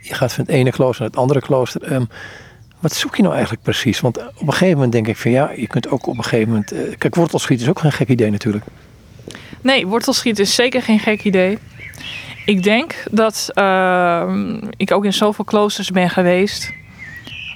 [0.00, 1.82] je gaat van het ene klooster naar het andere klooster.
[1.82, 2.04] Ehm,
[2.86, 4.00] wat zoek je nou eigenlijk precies?
[4.00, 6.48] Want op een gegeven moment denk ik van ja, je kunt ook op een gegeven
[6.48, 6.72] moment...
[6.72, 8.64] Uh, kijk, wortelschieten is ook geen gek idee natuurlijk.
[9.60, 11.58] Nee, wortelschieten is zeker geen gek idee.
[12.44, 14.34] Ik denk dat uh,
[14.76, 16.72] ik ook in zoveel kloosters ben geweest,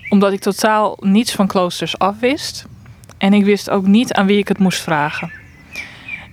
[0.08, 2.64] omdat ik totaal niets van kloosters afwist.
[3.18, 5.32] En ik wist ook niet aan wie ik het moest vragen.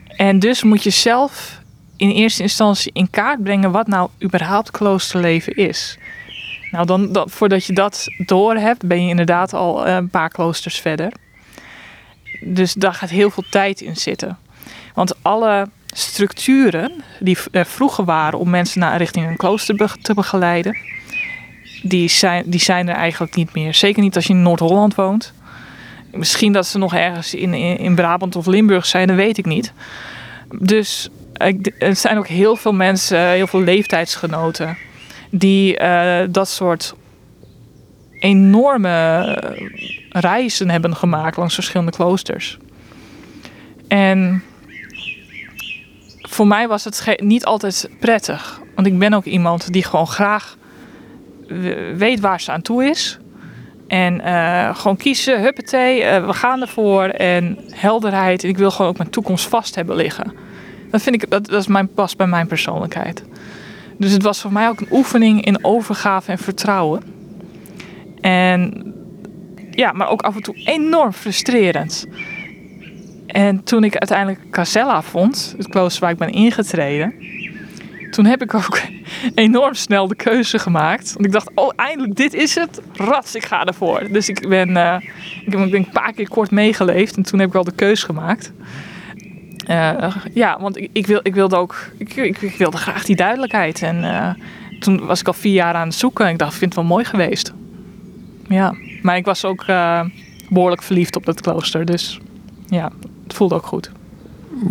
[0.07, 1.62] En dus moet je zelf
[1.97, 5.97] in eerste instantie in kaart brengen wat nou überhaupt kloosterleven is.
[6.71, 10.30] Nou, dan, dan, voordat je dat door hebt, ben je inderdaad al eh, een paar
[10.30, 11.12] kloosters verder.
[12.41, 14.38] Dus daar gaat heel veel tijd in zitten.
[14.93, 20.77] Want alle structuren die er vroeger waren om mensen naar richting een klooster te begeleiden,
[21.82, 23.73] die zijn, die zijn er eigenlijk niet meer.
[23.73, 25.34] Zeker niet als je in Noord-Holland woont.
[26.12, 29.45] Misschien dat ze nog ergens in, in, in, Brabant of Limburg zijn, dat weet ik
[29.45, 29.73] niet.
[30.60, 31.10] Dus
[31.77, 34.77] er zijn ook heel veel mensen, heel veel leeftijdsgenoten,
[35.31, 36.95] die uh, dat soort
[38.19, 39.23] enorme
[40.09, 42.57] reizen hebben gemaakt langs verschillende kloosters.
[43.87, 44.43] En
[46.21, 48.61] voor mij was het niet altijd prettig.
[48.75, 50.57] Want ik ben ook iemand die gewoon graag
[51.95, 53.17] weet waar ze aan toe is.
[53.87, 57.03] En uh, gewoon kiezen, huppatee, uh, we gaan ervoor.
[57.03, 58.43] En helderheid.
[58.43, 60.33] En ik wil gewoon ook mijn toekomst vast hebben liggen.
[60.91, 63.23] Dat vind ik, dat, dat is mijn, past bij mijn persoonlijkheid.
[63.97, 67.01] Dus het was voor mij ook een oefening in overgave en vertrouwen.
[68.21, 68.93] En
[69.71, 72.05] ja, maar ook af en toe enorm frustrerend.
[73.27, 77.13] En toen ik uiteindelijk Casella vond, het klooster waar ik ben ingetreden,
[78.12, 78.79] toen heb ik ook
[79.36, 81.13] enorm snel de keuze gemaakt.
[81.13, 82.81] Want ik dacht, oh eindelijk, dit is het.
[82.93, 84.07] Rats, ik ga ervoor.
[84.12, 84.95] Dus ik ben, uh,
[85.45, 88.05] ik heb denk een paar keer kort meegeleefd en toen heb ik al de keuze
[88.05, 88.51] gemaakt.
[89.69, 93.15] Uh, ja, want ik, ik, wil, ik wilde ook, ik, ik, ik wilde graag die
[93.15, 93.82] duidelijkheid.
[93.82, 94.30] En uh,
[94.80, 96.82] toen was ik al vier jaar aan het zoeken en ik dacht, ik vind het
[96.82, 97.53] wel mooi geweest.
[98.47, 99.65] Ja, maar ik was ook
[100.49, 102.19] behoorlijk verliefd op dat klooster, dus
[102.67, 102.91] ja,
[103.23, 103.91] het voelde ook goed.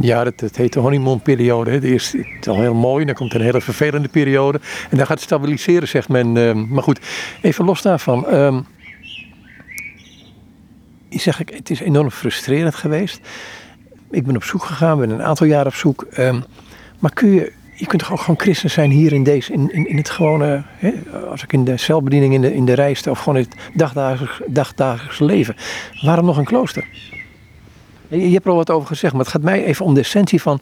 [0.01, 1.79] Ja, dat, dat heet de honeymoon-periode.
[1.79, 4.61] De eerste het is al heel mooi, dan komt een hele vervelende periode.
[4.91, 6.37] En dan gaat het stabiliseren, zegt men.
[6.37, 7.01] Uh, maar goed,
[7.41, 8.27] even los daarvan.
[8.31, 8.59] Uh,
[11.09, 13.21] je zegt, het is enorm frustrerend geweest.
[14.17, 16.07] Ik ben op zoek gegaan, ben een aantal jaar op zoek.
[16.19, 16.35] Uh,
[16.99, 19.89] maar kun je, je kunt toch ook gewoon christen zijn hier in, deze, in, in,
[19.89, 20.93] in het gewone, hè,
[21.31, 24.41] als ik in de celbediening in de, in de rij of gewoon in het dagdagelijks,
[24.47, 25.57] dagdagelijks leven.
[26.03, 26.89] Waarom nog een klooster?
[28.09, 30.43] Je hebt er al wat over gezegd, maar het gaat mij even om de essentie
[30.43, 30.61] van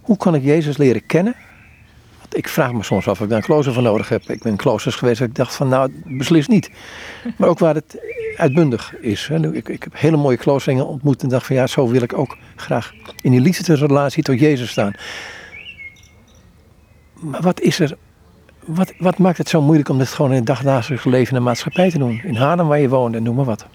[0.00, 1.34] hoe kan ik Jezus leren kennen?
[2.34, 4.30] Ik vraag me soms af of ik daar een klooster voor nodig heb.
[4.30, 6.70] Ik ben in kloosters geweest en ik dacht van nou, beslist niet.
[7.36, 7.98] Maar ook waar het
[8.36, 9.28] uitbundig is.
[9.52, 12.36] Ik, ik heb hele mooie kloosterlingen ontmoet en dacht van ja, zo wil ik ook
[12.56, 14.92] graag in die liefdesrelatie tot Jezus staan.
[17.20, 17.96] Maar wat is er
[18.66, 21.48] wat, wat, maakt het zo moeilijk om dit gewoon in het dagdagelijks leven in de
[21.48, 22.20] maatschappij te doen?
[22.24, 23.66] In Haarlem waar je woont en noem maar wat.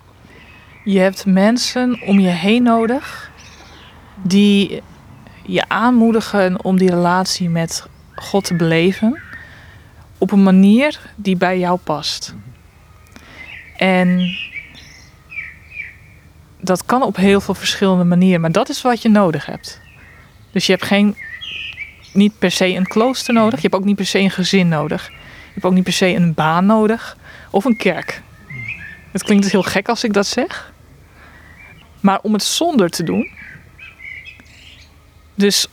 [0.83, 3.31] Je hebt mensen om je heen nodig
[4.21, 4.81] die
[5.45, 7.87] je aanmoedigen om die relatie met
[8.21, 9.21] God te beleven
[10.17, 12.35] op een manier die bij jou past.
[13.75, 14.37] En
[16.61, 19.81] dat kan op heel veel verschillende manieren, maar dat is wat je nodig hebt.
[20.51, 21.15] Dus je hebt geen,
[22.13, 25.07] niet per se een klooster nodig, je hebt ook niet per se een gezin nodig.
[25.07, 27.17] Je hebt ook niet per se een baan nodig
[27.51, 28.21] of een kerk.
[29.11, 30.73] Het klinkt dus heel gek als ik dat zeg.
[31.99, 33.31] Maar om het zonder te doen.
[35.35, 35.67] Dus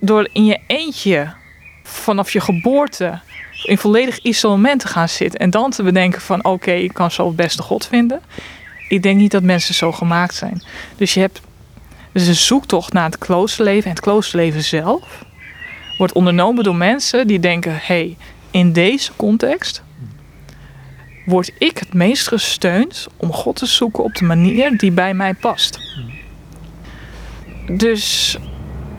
[0.00, 1.34] door in je eentje
[1.94, 3.20] vanaf je geboorte
[3.62, 7.26] in volledig isolement te gaan zitten en dan te bedenken van oké, ik kan zo
[7.26, 8.20] het beste God vinden.
[8.88, 10.62] Ik denk niet dat mensen zo gemaakt zijn.
[10.96, 11.40] Dus je hebt
[12.12, 15.24] dus een zoektocht naar het kloosterleven en het kloosterleven zelf
[15.98, 18.16] wordt ondernomen door mensen die denken: hé, hey,
[18.50, 19.82] in deze context
[21.24, 25.34] word ik het meest gesteund om God te zoeken op de manier die bij mij
[25.34, 25.78] past.
[27.66, 28.36] Dus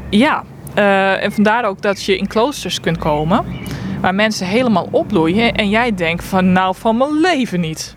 [0.09, 0.43] ja,
[0.75, 3.45] uh, en vandaar ook dat je in kloosters kunt komen
[4.01, 7.95] waar mensen helemaal opbloeien en jij denkt van nou van mijn leven niet.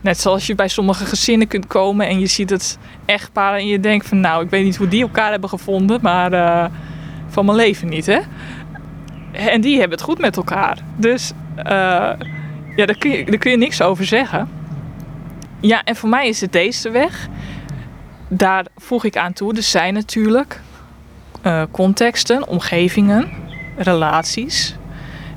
[0.00, 3.80] Net zoals je bij sommige gezinnen kunt komen en je ziet het echtpaar en je
[3.80, 6.64] denkt van nou ik weet niet hoe die elkaar hebben gevonden, maar uh,
[7.28, 8.18] van mijn leven niet hè.
[9.32, 10.78] En die hebben het goed met elkaar.
[10.96, 11.64] Dus uh,
[12.76, 14.48] ja, daar kun, je, daar kun je niks over zeggen.
[15.60, 17.28] Ja, en voor mij is het deze weg.
[18.28, 19.56] Daar voeg ik aan toe.
[19.56, 20.60] Er zijn natuurlijk
[21.46, 23.28] uh, contexten, omgevingen
[23.76, 24.76] relaties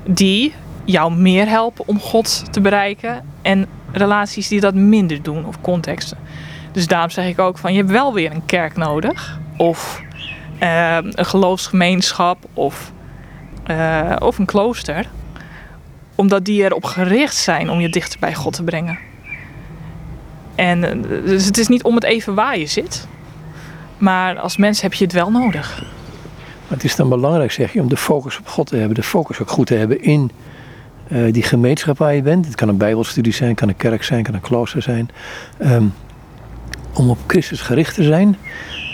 [0.04, 0.54] die
[0.84, 6.18] jou meer helpen om God te bereiken en relaties die dat minder doen of contexten.
[6.72, 10.02] Dus daarom zeg ik ook van je hebt wel weer een kerk nodig of
[10.58, 12.92] eh, een geloofsgemeenschap of,
[13.64, 15.06] eh, of een klooster,
[16.14, 18.98] omdat die erop gericht zijn om je dichter bij God te brengen.
[20.54, 23.06] En eh, dus het is niet om het even waar je zit,
[23.98, 25.84] maar als mens heb je het wel nodig.
[26.70, 29.02] Maar het is dan belangrijk, zeg je, om de focus op God te hebben, de
[29.02, 30.30] focus ook goed te hebben in
[31.08, 32.46] eh, die gemeenschap waar je bent.
[32.46, 35.08] Het kan een bijbelstudie zijn, kan een kerk zijn, kan een klooster zijn.
[35.58, 35.84] Ehm,
[36.94, 38.36] om op Christus gericht te zijn.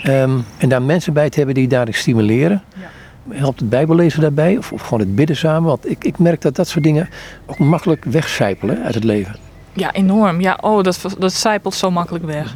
[0.03, 2.63] Ehm, en daar mensen bij te hebben die daarin stimuleren.
[2.75, 3.35] Ja.
[3.35, 4.57] Helpt het bijbellezen daarbij?
[4.57, 5.69] Of, of gewoon het bidden samen?
[5.69, 7.09] Want ik, ik merk dat dat soort dingen
[7.45, 9.35] ook makkelijk wegcijpelen uit het leven.
[9.73, 10.41] Ja, enorm.
[10.41, 12.55] Ja, oh, dat, dat zijpelt zo makkelijk weg.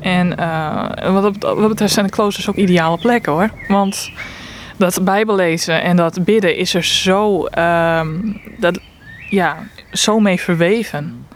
[0.00, 3.50] En eh, wat, dat, wat betreft zijn de kloosters ook ideale plekken hoor.
[3.68, 4.10] Want
[4.78, 8.16] dat bijbellezen en dat bidden is er zo, ehm,
[8.58, 8.80] dat,
[9.30, 9.56] ja,
[9.92, 11.26] zo mee verweven.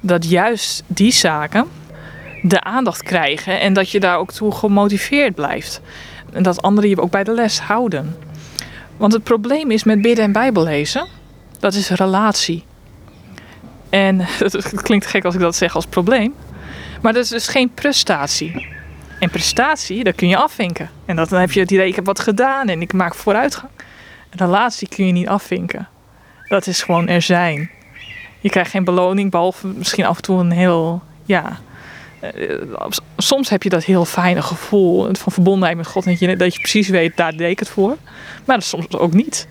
[0.00, 1.66] Dat juist die zaken
[2.42, 5.80] de aandacht krijgen en dat je daar ook toe gemotiveerd blijft.
[6.32, 8.16] En dat anderen je ook bij de les houden.
[8.96, 11.06] Want het probleem is met bidden en bijbellezen,
[11.58, 12.64] dat is relatie.
[13.90, 16.34] En het klinkt gek als ik dat zeg als probleem.
[17.02, 18.66] Maar dat is dus geen prestatie.
[19.22, 20.90] En prestatie, dat kun je afvinken.
[21.04, 23.72] En dat, dan heb je het idee, ik heb wat gedaan en ik maak vooruitgang.
[24.30, 25.88] Een relatie kun je niet afvinken.
[26.48, 27.70] Dat is gewoon er zijn.
[28.40, 31.58] Je krijgt geen beloning, behalve misschien af en toe een heel, ja...
[32.20, 32.32] eh,
[33.16, 36.04] soms heb je dat heel fijne gevoel van verbondenheid met God.
[36.04, 37.96] Dat je, dat je precies weet, daar deed ik het voor.
[38.44, 39.46] Maar dat soms ook niet.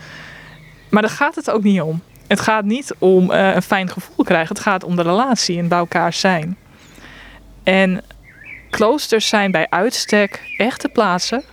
[0.90, 2.02] Maar daar gaat het ook niet om.
[2.28, 4.56] Het gaat niet om eh, een fijn gevoel krijgen.
[4.56, 6.58] Het gaat om de relatie en bij elkaar zijn.
[7.64, 8.04] En
[8.72, 11.44] kloosters zijn bij uitstek echte plaatsen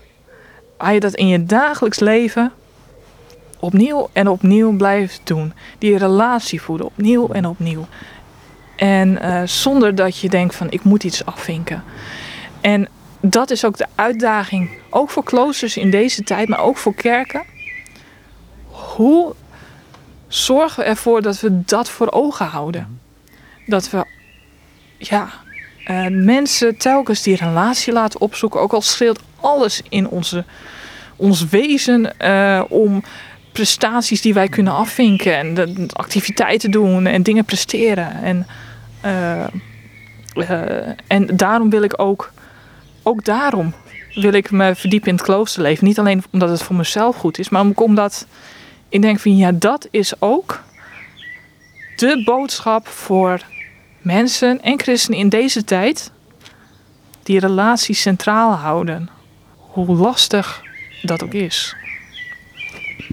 [0.78, 2.52] waar je dat in je dagelijks leven
[3.58, 5.52] opnieuw en opnieuw blijft doen.
[5.78, 7.86] Die relatie voeden, opnieuw en opnieuw.
[8.76, 11.84] En eh, zonder dat je denkt van ik moet iets afvinken.
[12.60, 12.88] En
[13.20, 17.42] dat is ook de uitdaging, ook voor kloosters in deze tijd, maar ook voor kerken.
[18.66, 19.34] Hoe
[20.28, 23.00] zorgen we ervoor dat we dat voor ogen houden?
[23.66, 24.06] Dat we
[24.98, 25.28] ja,
[25.88, 30.44] eh, mensen telkens die relatie laten opzoeken, ook al schreeuwt alles in onze,
[31.16, 33.02] ons wezen eh, om
[33.52, 38.22] prestaties die wij kunnen afvinken en activiteiten doen en dingen presteren.
[38.22, 38.46] En,
[39.00, 39.44] eh,
[41.06, 42.32] en daarom wil ik ook,
[43.02, 43.74] ook daarom
[44.14, 45.86] wil ik me verdiepen in het kloosterleven.
[45.86, 48.26] Niet alleen omdat het voor mezelf goed is, maar ook omdat
[48.88, 50.62] ik denk van ja, dat is ook
[51.96, 53.40] de boodschap voor
[53.98, 56.10] mensen en christenen in deze tijd
[57.22, 59.08] die relaties centraal houden.
[59.56, 60.62] Hoe lastig
[61.02, 61.76] dat ook is.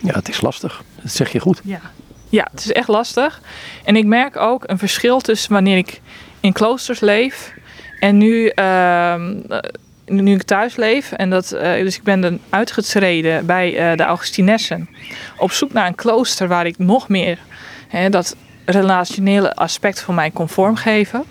[0.01, 0.83] Ja, het is lastig.
[1.01, 1.61] Dat zeg je goed.
[1.63, 1.81] Ja.
[2.29, 3.41] ja, het is echt lastig.
[3.83, 6.01] En ik merk ook een verschil tussen wanneer ik
[6.39, 7.53] in kloosters leef
[7.99, 9.59] en nu, ehm, eh,
[10.05, 11.11] nu ik thuis leef.
[11.11, 14.89] En dat, eh, dus ik ben dan uitgetreden bij eh, de Augustinessen.
[15.37, 17.39] Op zoek naar een klooster waar ik nog meer
[17.87, 21.23] hè, dat relationele aspect voor mij kon vormgeven.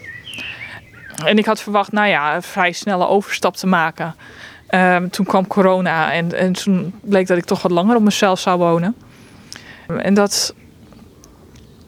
[1.24, 4.14] En ik had verwacht, nou ja, een vrij snelle overstap te maken.
[4.66, 8.41] Ehm, toen kwam corona en, en toen bleek dat ik toch wat langer op mezelf
[8.41, 8.97] zou wonen.
[9.87, 10.55] En dat.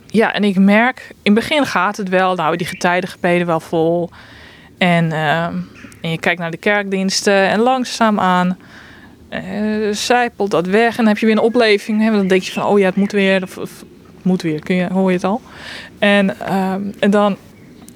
[0.06, 4.10] Ja, en ik merk, in het begin gaat het wel, nou, die getijdengebeden wel vol.
[4.78, 5.54] En, ehm,
[6.00, 8.58] en je kijkt naar de kerkdiensten en langzaamaan
[9.30, 10.90] uh, zijpelt dat weg.
[10.90, 12.02] En dan heb je weer een opleving.
[12.02, 13.48] Hè, dan denk je van, oh ja, het moet weer.
[14.26, 15.40] Moet weer, kun je, hoor je het al.
[15.98, 17.36] En, ehm, en dan,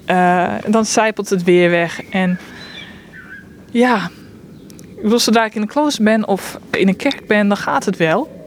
[0.07, 2.01] uh, dan zijpelt het weer weg.
[2.09, 2.39] En
[3.71, 4.09] ja,
[4.95, 7.85] ik bedoel, zodra ik in een klooster ben of in een kerk ben, dan gaat
[7.85, 8.39] het wel.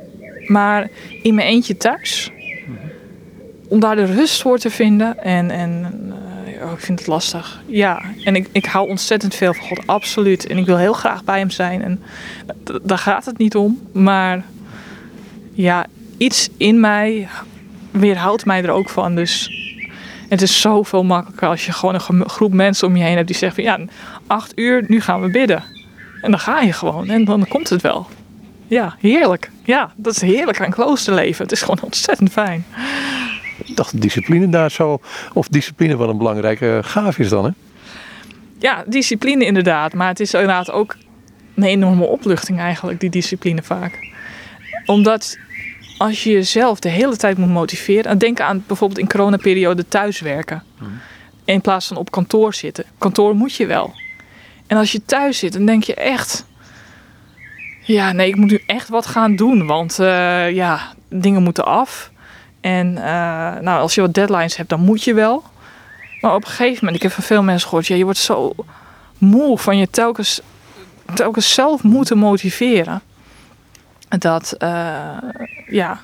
[0.47, 0.89] Maar
[1.23, 2.31] in mijn eentje thuis,
[3.69, 5.91] om daar de rust voor te vinden en, en
[6.47, 7.63] uh, oh, ik vind het lastig.
[7.67, 10.47] Ja, en ik, ik hou ontzettend veel van God, absoluut.
[10.47, 12.03] En ik wil heel graag bij hem zijn en
[12.83, 13.81] daar gaat het niet om.
[13.93, 14.45] Maar
[15.53, 17.29] ja, iets in mij
[17.95, 19.15] weerhoudt mij er ook van.
[19.15, 19.51] Dus
[20.29, 23.37] het is zoveel makkelijker als je gewoon een groep mensen om je heen hebt die
[23.37, 23.93] zeggen van ja,
[24.27, 25.63] acht uur, nu gaan we bidden.
[26.23, 28.07] En dan ga je gewoon en dan komt het wel.
[28.67, 29.51] Ja, heerlijk.
[29.63, 31.43] Ja, dat is heerlijk aan kloosterleven.
[31.43, 32.65] Het is gewoon ontzettend fijn.
[33.65, 35.01] Ik dacht discipline daar zo,
[35.33, 37.51] of discipline wel een belangrijke gaaf is dan hè?
[38.59, 39.93] Ja, discipline inderdaad.
[39.93, 40.97] Maar het is inderdaad ook
[41.55, 43.99] een enorme opluchting eigenlijk, die discipline vaak.
[44.87, 45.39] Omdat
[45.99, 48.19] als je jezelf de hele tijd moet motiveren.
[48.19, 50.63] Denk aan bijvoorbeeld in coronaperiode thuiswerken.
[51.45, 52.85] In plaats van op kantoor zitten.
[52.99, 53.95] Kantoor moet je wel.
[54.67, 56.45] En als je thuis zit, dan denk je echt...
[57.81, 59.67] Ja, nee, ik moet nu echt wat gaan doen.
[59.67, 62.11] Want eh, ja, dingen moeten af.
[62.61, 63.05] En eh,
[63.61, 65.43] nou, als je wat deadlines hebt, dan moet je wel.
[66.21, 67.87] Maar op een gegeven moment, ik heb van veel mensen gehoord...
[67.87, 68.53] Ja, je wordt zo
[69.19, 70.41] moe van je telkens,
[71.15, 73.03] telkens zelf moeten motiveren.
[74.19, 74.69] Dat, uh,
[75.67, 76.01] ja...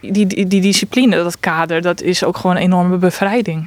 [0.00, 3.66] Die, die, die discipline, dat kader, dat is ook gewoon een enorme bevrijding.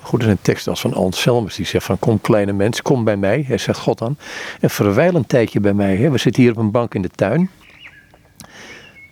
[0.00, 3.16] Goed, er zijn teksten als van Anselmus die zegt van kom kleine mens, kom bij
[3.16, 3.44] mij.
[3.46, 4.16] Hij zegt God dan.
[4.60, 5.96] En verwijl een tijdje bij mij.
[5.96, 6.10] Hè.
[6.10, 7.50] We zitten hier op een bank in de tuin.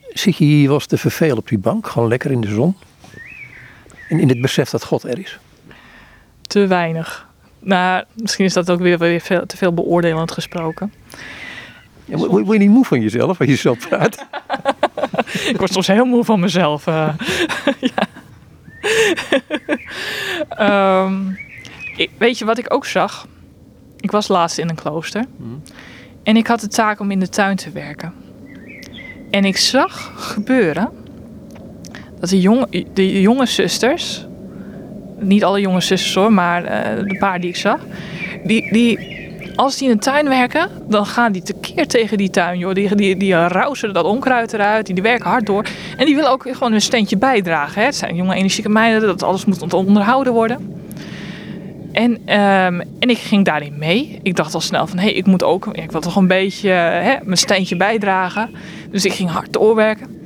[0.08, 1.86] Zit je hier was te vervelen op die bank?
[1.86, 2.76] Gewoon lekker in de zon?
[4.08, 5.38] En in het besef dat God er is?
[6.42, 7.26] Te weinig.
[7.58, 10.92] Nou, misschien is dat ook weer, weer veel, te veel beoordelend gesproken.
[12.08, 14.26] Ja, word, je niet moe van jezelf als je zo praat?
[15.52, 16.86] ik word soms heel moe van mezelf.
[16.86, 17.08] Uh,
[17.94, 18.06] ja.
[21.04, 21.38] um,
[21.96, 23.26] ik, weet je wat ik ook zag?
[24.00, 25.24] Ik was laatst in een klooster.
[25.36, 25.62] Hmm.
[26.22, 28.12] En ik had de taak om in de tuin te werken.
[29.30, 30.90] En ik zag gebeuren
[32.20, 34.26] dat de jonge, de jonge zusters,
[35.18, 37.80] niet alle jonge zusters hoor, maar uh, de paar die ik zag,
[38.44, 39.18] die, die,
[39.58, 42.74] als die in de tuin werken, dan gaan die tekeer tegen die tuin, joh.
[42.74, 45.66] Die, die, die rousen dat onkruid eruit, die, die werken hard door.
[45.96, 47.80] En die willen ook gewoon een steentje bijdragen.
[47.80, 47.86] Hè.
[47.86, 50.80] Het zijn jonge energieke meiden, dat alles moet onderhouden worden.
[51.92, 54.18] En, um, en ik ging daarin mee.
[54.22, 56.70] Ik dacht al snel van, hé, hey, ik moet ook, ik wil toch een beetje
[56.70, 58.50] hè, mijn steentje bijdragen.
[58.90, 60.17] Dus ik ging hard doorwerken.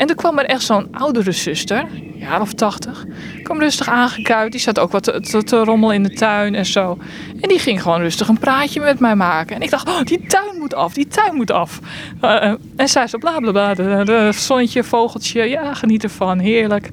[0.00, 1.84] En toen kwam er echt zo'n oudere zuster,
[2.14, 3.04] jaar of tachtig.
[3.42, 4.52] Kwam rustig aangekuit.
[4.52, 6.98] Die zat ook wat te, te, rommelen in de tuin en zo.
[7.40, 9.56] En die ging gewoon rustig een praatje met mij maken.
[9.56, 11.80] En ik dacht, oh, die tuin moet af, die tuin moet af.
[12.22, 13.74] Uh, en zij zo bla bla bla.
[14.04, 16.90] De zonnetje, vogeltje, ja, geniet ervan, heerlijk.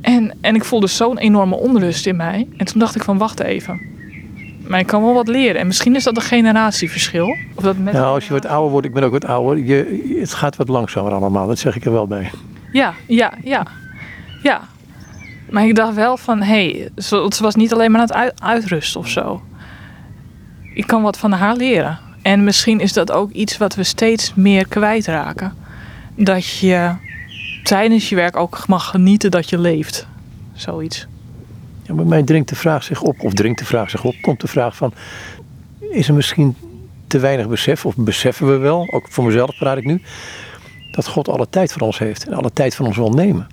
[0.00, 2.48] En, en ik voelde zo'n enorme onrust in mij.
[2.56, 3.80] En toen dacht ik van, wacht even.
[4.70, 5.60] Maar ik kan wel wat leren.
[5.60, 7.36] En misschien is dat een generatieverschil.
[7.54, 9.64] Of dat met nou, als je wat ouder wordt, ik ben ook wat ouder.
[9.64, 12.30] Je, het gaat wat langzamer allemaal, dat zeg ik er wel bij.
[12.72, 13.66] Ja, ja, ja.
[14.42, 14.60] Ja.
[15.50, 19.00] Maar ik dacht wel van, hé, hey, ze, was niet alleen maar aan het uitrusten
[19.00, 19.42] of zo.
[20.74, 21.98] Ik kan wat van haar leren.
[22.22, 25.54] En misschien is dat ook iets wat we steeds meer kwijtraken.
[26.16, 26.94] Dat je
[27.62, 30.06] tijdens je werk ook mag genieten dat je leeft.
[30.52, 31.06] Zoiets.
[31.90, 34.40] Ja, bij mij dringt de vraag zich op, of dringt de vraag zich op, komt
[34.40, 34.92] de vraag van:
[35.90, 36.56] is er misschien
[37.06, 40.02] te weinig besef, of beseffen we wel, ook voor mezelf praat ik nu,
[40.92, 43.48] dat God alle tijd voor ons heeft en alle tijd van ons wil nemen?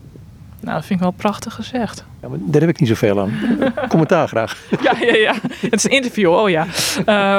[0.59, 2.05] Nou, dat vind ik wel prachtig gezegd.
[2.21, 3.31] Ja, maar daar heb ik niet zoveel aan.
[3.89, 4.67] Commentaar graag.
[4.81, 5.35] ja, ja, ja.
[5.61, 6.65] Het is een interview, oh ja.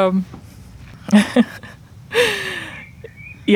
[0.04, 0.26] Um,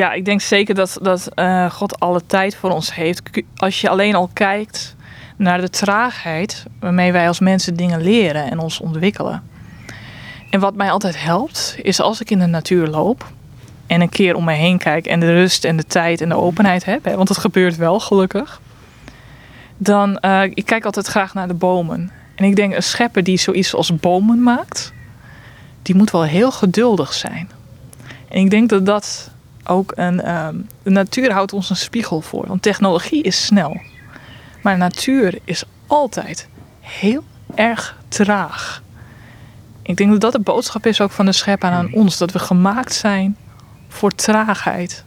[0.01, 3.21] ja, ik denk zeker dat, dat uh, God alle tijd voor ons heeft.
[3.55, 4.95] Als je alleen al kijkt
[5.37, 9.43] naar de traagheid waarmee wij als mensen dingen leren en ons ontwikkelen.
[10.49, 13.31] En wat mij altijd helpt, is als ik in de natuur loop
[13.87, 16.35] en een keer om me heen kijk en de rust en de tijd en de
[16.35, 18.61] openheid heb, want het gebeurt wel gelukkig,
[19.77, 22.11] dan uh, ik kijk altijd graag naar de bomen.
[22.35, 24.93] En ik denk een schepper die zoiets als bomen maakt,
[25.81, 27.49] die moet wel heel geduldig zijn.
[28.29, 29.31] En ik denk dat dat
[29.63, 30.35] ook een.
[30.35, 32.47] Um, de natuur houdt ons een spiegel voor.
[32.47, 33.81] Want technologie is snel.
[34.63, 36.47] Maar natuur is altijd
[36.79, 37.23] heel
[37.55, 38.81] erg traag.
[39.81, 41.93] Ik denk dat dat de boodschap is ook van de schepper aan hmm.
[41.93, 42.17] ons.
[42.17, 43.37] Dat we gemaakt zijn
[43.87, 45.03] voor traagheid.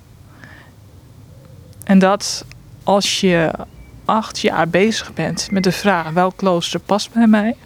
[1.85, 2.45] En dat
[2.83, 3.51] als je
[4.05, 7.57] acht jaar bezig bent met de vraag welk klooster past bij mij,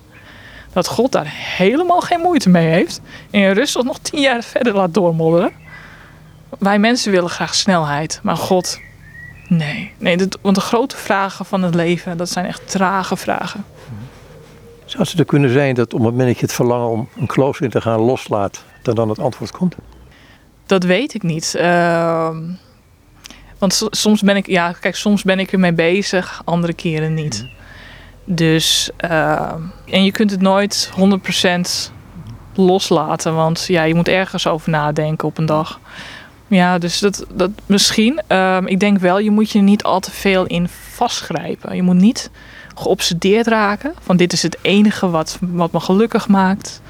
[0.73, 4.75] dat God daar helemaal geen moeite mee heeft en je rustig nog tien jaar verder
[4.75, 5.53] laat doormodderen.
[6.59, 8.81] Wij mensen willen graag snelheid, maar God
[9.51, 13.65] Nee, nee want de grote vragen van het leven, dat zijn echt trage vragen.
[14.85, 17.27] Zou het er kunnen zijn dat op het moment dat je het verlangen om een
[17.27, 19.75] klooster in te gaan loslaat, dat dan het antwoord komt?
[20.67, 21.55] Dat weet ik niet.
[21.59, 22.37] Uh,
[23.59, 27.43] want soms ben ik, ja, kijk, soms ben ik ermee bezig, andere keren niet.
[27.43, 28.35] Mhm.
[28.35, 29.53] Dus, uh,
[29.87, 31.93] en je kunt het nooit 100%
[32.55, 35.81] loslaten, want ja, je moet ergens over nadenken op een dag.
[36.51, 38.21] Ja, dus dat, dat misschien.
[38.29, 41.77] Um, ik denk wel, je moet je niet al te veel in vastgrijpen.
[41.77, 42.31] Je moet niet
[42.75, 46.81] geobsedeerd raken van dit is het enige wat, wat me gelukkig maakt.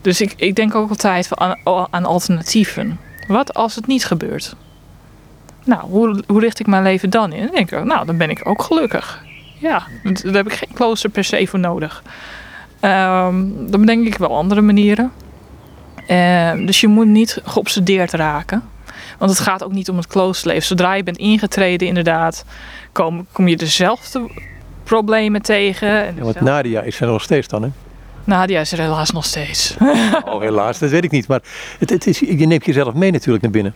[0.00, 1.56] Dus ik, ik denk ook altijd aan,
[1.90, 2.98] aan alternatieven.
[3.28, 4.54] Wat als het niet gebeurt?
[5.64, 7.44] Nou, hoe, hoe richt ik mijn leven dan in?
[7.44, 9.22] Dan denk ik, nou, dan ben ik ook gelukkig.
[9.58, 12.02] Ja, daar heb ik geen klooster per se voor nodig.
[12.80, 15.12] Um, dan bedenk ik wel andere manieren.
[16.08, 18.62] Uh, dus je moet niet geobsedeerd raken.
[19.18, 20.66] Want het gaat ook niet om het kloosterleven.
[20.66, 22.44] Zodra je bent ingetreden, inderdaad,
[22.92, 24.30] kom, kom je dezelfde
[24.84, 26.06] problemen tegen.
[26.06, 27.68] En ja, want Nadia is er nog steeds dan, hè?
[28.24, 29.74] Nadia is er helaas nog steeds.
[30.24, 31.28] Oh, helaas, dat weet ik niet.
[31.28, 31.42] Maar
[31.78, 33.74] het, het is, je neemt jezelf mee natuurlijk naar binnen.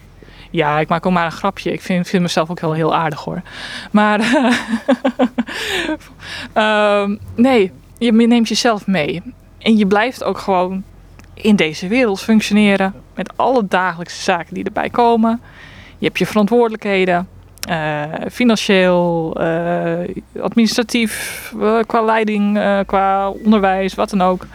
[0.50, 1.72] Ja, ik maak ook maar een grapje.
[1.72, 3.42] Ik vind, vind mezelf ook wel heel aardig hoor.
[3.90, 4.20] Maar
[6.52, 9.22] ehm, nee, je neemt jezelf mee.
[9.58, 10.84] En je blijft ook gewoon
[11.40, 12.94] in deze wereld functioneren.
[13.14, 15.40] Met alle dagelijkse zaken die erbij komen.
[15.98, 17.28] Je hebt je verantwoordelijkheden.
[17.68, 24.46] eh, financieel, eh, administratief, eh, qua leiding, qua onderwijs, wat dan ook.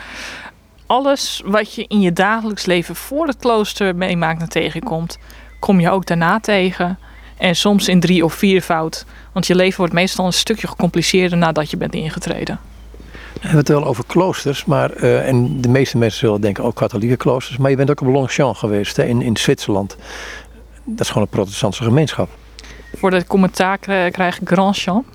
[0.86, 5.18] Alles wat je in je dagelijks leven voor het klooster meemaakt en tegenkomt,
[5.60, 7.00] kom je ook daarna tegen.
[7.38, 9.06] En soms in drie of viervoud.
[9.32, 12.60] Want je leven wordt meestal een stukje gecompliceerder nadat je bent ingetreden.
[13.44, 16.76] We hebben het wel over kloosters, maar, eh, en de meeste mensen zullen denken ook
[16.76, 17.58] katholieke kloosters.
[17.58, 19.96] Maar je bent ook op Longchamp geweest hè, in, in Zwitserland.
[20.84, 22.30] Dat is gewoon een protestantse gemeenschap.
[22.96, 25.06] Voor de commentaar kri- krijg ik Grand Champ.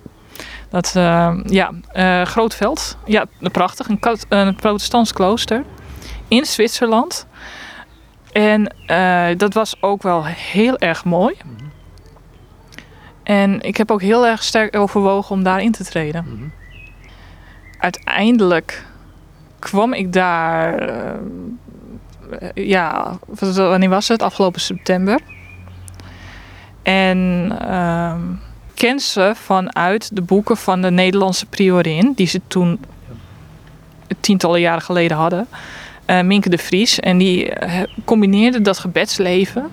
[0.70, 1.72] Dat, eh, ja,
[2.24, 2.96] groot veld.
[3.04, 3.88] Ja, prachtig.
[3.88, 3.98] Een,
[4.28, 5.64] een protestants klooster
[6.28, 7.26] in Zwitserland.
[8.32, 8.74] En
[9.36, 11.34] dat was ook wel heel erg mooi.
[13.22, 16.52] En ik heb ook heel erg sterk overwogen om daarin te treden.
[17.78, 18.84] Uiteindelijk
[19.58, 23.18] kwam ik daar, eh, ja,
[23.54, 24.22] wanneer was het?
[24.22, 25.20] Afgelopen september.
[26.82, 28.20] En ehm
[28.78, 32.80] ken ze vanuit de boeken van de Nederlandse priorin, die ze toen
[34.20, 35.46] tientallen jaren geleden hadden,
[36.04, 37.00] eh, Minke de Vries.
[37.00, 39.70] En die eh, combineerde dat gebedsleven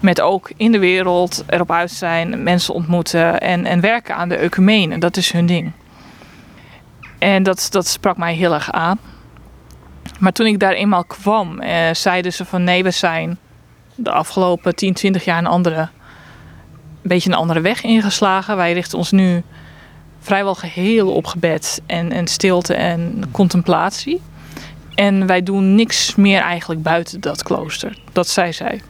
[0.00, 4.36] met ook in de wereld erop uit zijn, mensen ontmoeten en, en werken aan de
[4.36, 4.98] ecumene.
[4.98, 5.72] Dat is hun ding.
[7.18, 8.98] En dat, dat sprak mij heel erg aan.
[10.18, 13.38] Maar toen ik daar eenmaal kwam, eh, zeiden ze van nee, we zijn
[13.94, 15.88] de afgelopen 10, 20 jaar een andere, een
[17.02, 18.56] beetje een andere weg ingeslagen.
[18.56, 19.42] Wij richten ons nu
[20.20, 24.20] vrijwel geheel op gebed en, en stilte en contemplatie.
[24.94, 27.98] En wij doen niks meer eigenlijk buiten dat klooster.
[28.12, 28.82] Dat zei zij.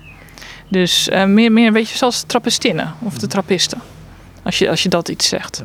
[0.69, 3.81] Dus eh, meer, meer een beetje zoals de trappistinnen of de trappisten.
[4.43, 5.65] Als je, als je dat iets zegt.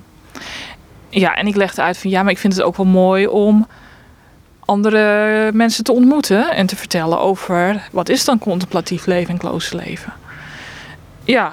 [1.13, 3.67] Ja, en ik legde uit van ja, maar ik vind het ook wel mooi om
[4.59, 10.13] andere mensen te ontmoeten en te vertellen over wat is dan contemplatief leven en kloosterleven.
[11.23, 11.51] Ja,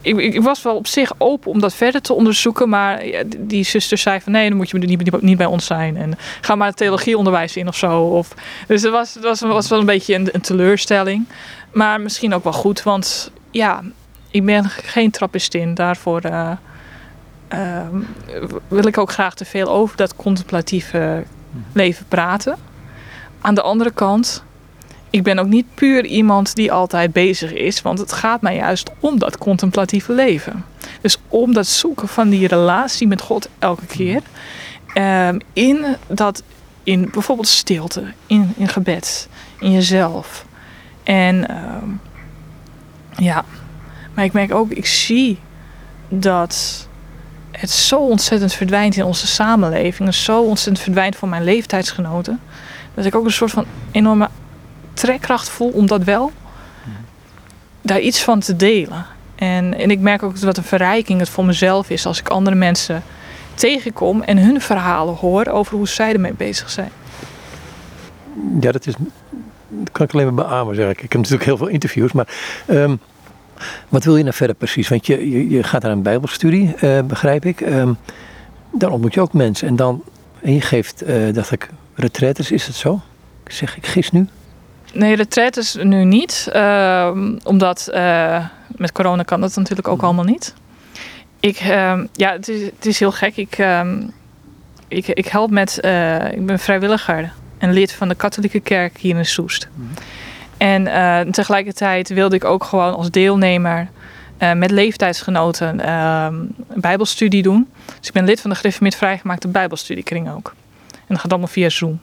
[0.00, 3.02] ik, ik was wel op zich open om dat verder te onderzoeken, maar
[3.38, 6.54] die- zuster zei van nee, dan moet je niet, niet, bij ons zijn en ga
[6.54, 8.00] maar het theologieonderwijs in of zo.
[8.02, 8.34] Of,
[8.66, 11.26] dus het was, was, was wel een beetje een, een teleurstelling,
[11.72, 13.82] maar misschien ook wel goed, want ja,
[14.30, 15.74] ik ben geen trappistin.
[15.74, 16.50] Daarvoor eh,
[17.50, 18.00] ehm,
[18.68, 21.24] wil ik ook graag te veel over dat contemplatieve
[21.72, 22.56] leven praten.
[23.40, 24.44] Aan de andere kant,
[25.10, 28.90] ik ben ook niet puur iemand die altijd bezig is, want het gaat mij juist
[29.00, 30.64] om dat contemplatieve leven.
[31.00, 34.22] Dus om dat zoeken van die relatie met God elke keer.
[34.94, 36.42] ehm, in dat,
[36.82, 39.28] in bijvoorbeeld stilte, in, in gebed,
[39.58, 40.44] in jezelf.
[41.02, 41.88] En ehm,
[43.16, 43.44] ja,
[44.14, 45.38] maar ik merk ook, ik zie
[46.08, 46.88] dat
[47.60, 50.08] het zo ontzettend verdwijnt in onze samenleving.
[50.08, 52.40] En zo ontzettend verdwijnt van mijn leeftijdsgenoten.
[52.94, 54.28] Dat ik ook een soort van enorme
[54.94, 56.32] trekkracht voel om dat wel
[57.82, 59.06] daar iets van te delen.
[59.34, 62.56] En, en ik merk ook wat een verrijking het voor mezelf is als ik andere
[62.56, 63.02] mensen
[63.54, 66.90] tegenkom en hun verhalen hoor over hoe zij ermee bezig zijn.
[68.60, 68.94] Ja, dat is.
[69.92, 71.02] Kan ik alleen maar beamen, zeg ik.
[71.02, 72.28] Ik heb natuurlijk heel veel interviews, maar.
[72.66, 72.96] ehm,
[73.88, 74.88] wat wil je nou verder precies?
[74.88, 77.60] Want je, je, je gaat naar een Bijbelstudie, eh, begrijp ik.
[77.60, 77.92] Ehm,
[78.72, 79.68] dan ontmoet je ook mensen.
[79.68, 80.02] En dan.
[80.42, 83.00] En je geeft, eh, dacht ik, retraites, is het zo?
[83.46, 84.26] Zeg ik gis nu?
[84.92, 86.48] Nee, retreat is nu niet.
[86.52, 88.44] ehm, omdat eh,
[88.76, 90.54] met corona kan dat natuurlijk ook allemaal niet.
[91.40, 93.36] Ik, ehm, ja, het is, het is heel gek.
[93.36, 93.58] Ik,
[94.88, 95.76] ik, ik help met,
[96.34, 99.68] ik ben vrijwilliger en lid van de katholieke kerk hier in Soest.
[100.60, 103.88] En eh, tegelijkertijd wilde ik ook gewoon als deelnemer
[104.38, 106.34] eh, met leeftijdsgenoten ehm,
[106.68, 107.68] een bijbelstudie doen.
[107.98, 110.54] Dus ik ben lid van de gereformeerd vrijgemaakte bijbelstudiekring ook.
[110.92, 112.00] En dat gaat allemaal via Zoom.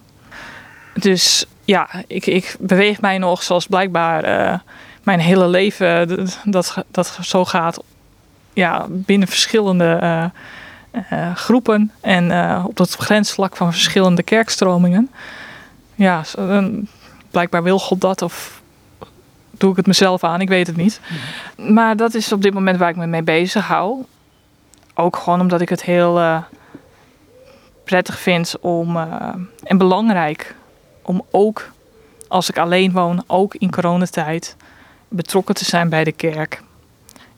[0.94, 4.60] Dus ja, ik, ik beweeg mij nog zoals blijkbaar eh,
[5.04, 7.84] mijn hele leven dat, dat zo gaat.
[8.54, 10.32] Ja, binnen verschillende
[11.34, 12.32] groepen en
[12.66, 15.10] op het grensvlak van verschillende kerkstromingen.
[15.96, 16.24] Ja,
[17.32, 18.62] blijkbaar wil God dat of
[19.52, 21.00] doe ik het mezelf aan, ik weet het niet.
[21.58, 24.06] Maar dat is op dit moment waar ik me mee bezig hou.
[24.94, 26.38] Ook gewoon omdat ik het heel eh,
[27.84, 29.30] prettig vind om, eh,
[29.64, 30.56] en belangrijk
[31.02, 31.72] om ook
[32.28, 34.56] als ik alleen woon, ook in coronatijd,
[35.08, 36.62] betrokken te zijn bij de kerk.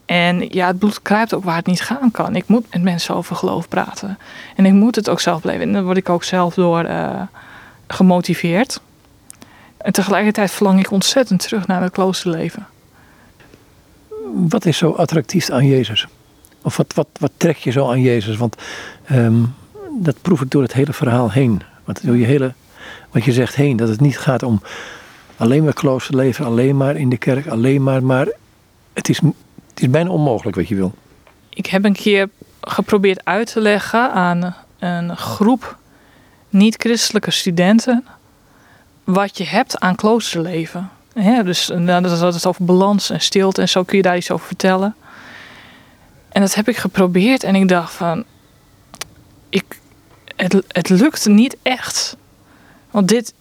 [0.06, 2.36] En ja, het bloed kruipt ook waar het niet gaan kan.
[2.36, 4.18] Ik moet met mensen over geloof praten.
[4.56, 5.62] En ik moet het ook zelf beleven.
[5.62, 7.22] En dan word ik ook zelf door, eh,
[7.88, 8.82] gemotiveerd.
[9.80, 12.68] En tegelijkertijd verlang ik ontzettend terug naar het kloosterleven.
[14.34, 16.08] Wat is zo attractief aan Jezus?
[16.62, 18.38] Of wat, wat, wat trek je zo aan Jezus?
[18.38, 18.56] Want
[19.06, 19.44] ehm,
[20.00, 21.62] dat proef ik door het hele verhaal heen.
[21.84, 22.54] Want door je hele,
[23.12, 24.62] wat je zegt heen, dat het niet gaat om
[25.38, 28.04] alleen maar kloosterleven, alleen maar in de kerk, alleen maar.
[28.04, 28.28] Maar
[28.94, 29.18] het is,
[29.70, 30.94] het is bijna onmogelijk wat je wil.
[31.50, 32.30] Ik heb een keer
[32.62, 35.78] geprobeerd uit te leggen aan een groep
[36.50, 38.06] niet-christelijke studenten
[39.14, 40.90] wat je hebt aan kloosterleven.
[41.14, 44.18] He, dus nou, dat is het over balans en stilte en zo kun je daar
[44.18, 44.96] iets over vertellen.
[46.30, 48.24] En dat heb ik geprobeerd en ik dacht van,
[49.50, 49.80] ik,
[50.36, 52.18] het, het lukt niet echt.
[52.92, 53.34] Want dit,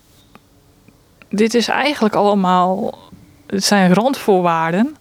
[1.28, 2.98] dit is eigenlijk allemaal,
[3.46, 4.96] het zijn randvoorwaarden.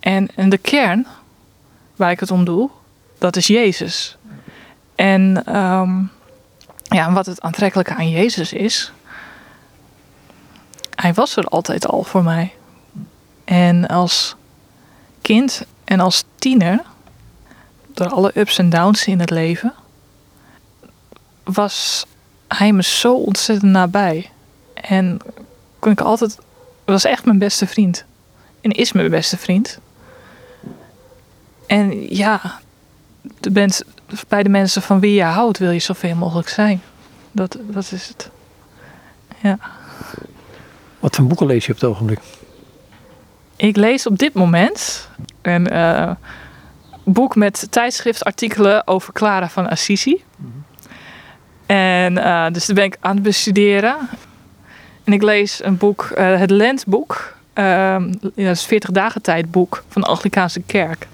[0.00, 1.06] En, en de kern,
[1.96, 2.70] waar ik het om doe,
[3.18, 4.16] dat is Jezus.
[4.94, 6.10] En um,
[6.82, 8.92] ja, wat het aantrekkelijke aan Jezus is,
[11.00, 12.54] hij was er altijd al voor mij.
[13.44, 14.36] En als
[15.20, 16.82] kind en als tiener,
[17.86, 19.74] door alle ups en downs in het leven,
[21.44, 22.06] was
[22.48, 24.30] hij me zo ontzettend nabij.
[24.74, 25.18] En
[25.78, 26.38] kon ik altijd,
[26.84, 28.04] was echt mijn beste vriend.
[28.60, 29.78] En is mijn beste vriend.
[31.66, 32.60] En ja,
[33.40, 33.82] de mens,
[34.28, 36.82] bij de mensen van wie je houdt, wil je zoveel mogelijk zijn.
[37.32, 38.30] Dat, dat is het.
[39.42, 39.58] Ja.
[40.98, 42.18] Wat voor boeken lees je op het ogenblik?
[43.56, 45.08] Ik lees op dit moment
[45.42, 46.10] een uh,
[47.04, 50.22] boek met tijdschriftartikelen over Clara van Assisi.
[51.66, 53.96] En uh, dus daar ben ik aan het bestuderen.
[55.04, 57.36] En ik lees een boek, uh, het Lentboek.
[57.54, 61.06] Uh, dat is 40 dagen tijdboek van de Anglikaanse kerk.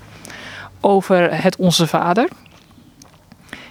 [0.80, 2.28] Over het Onze Vader.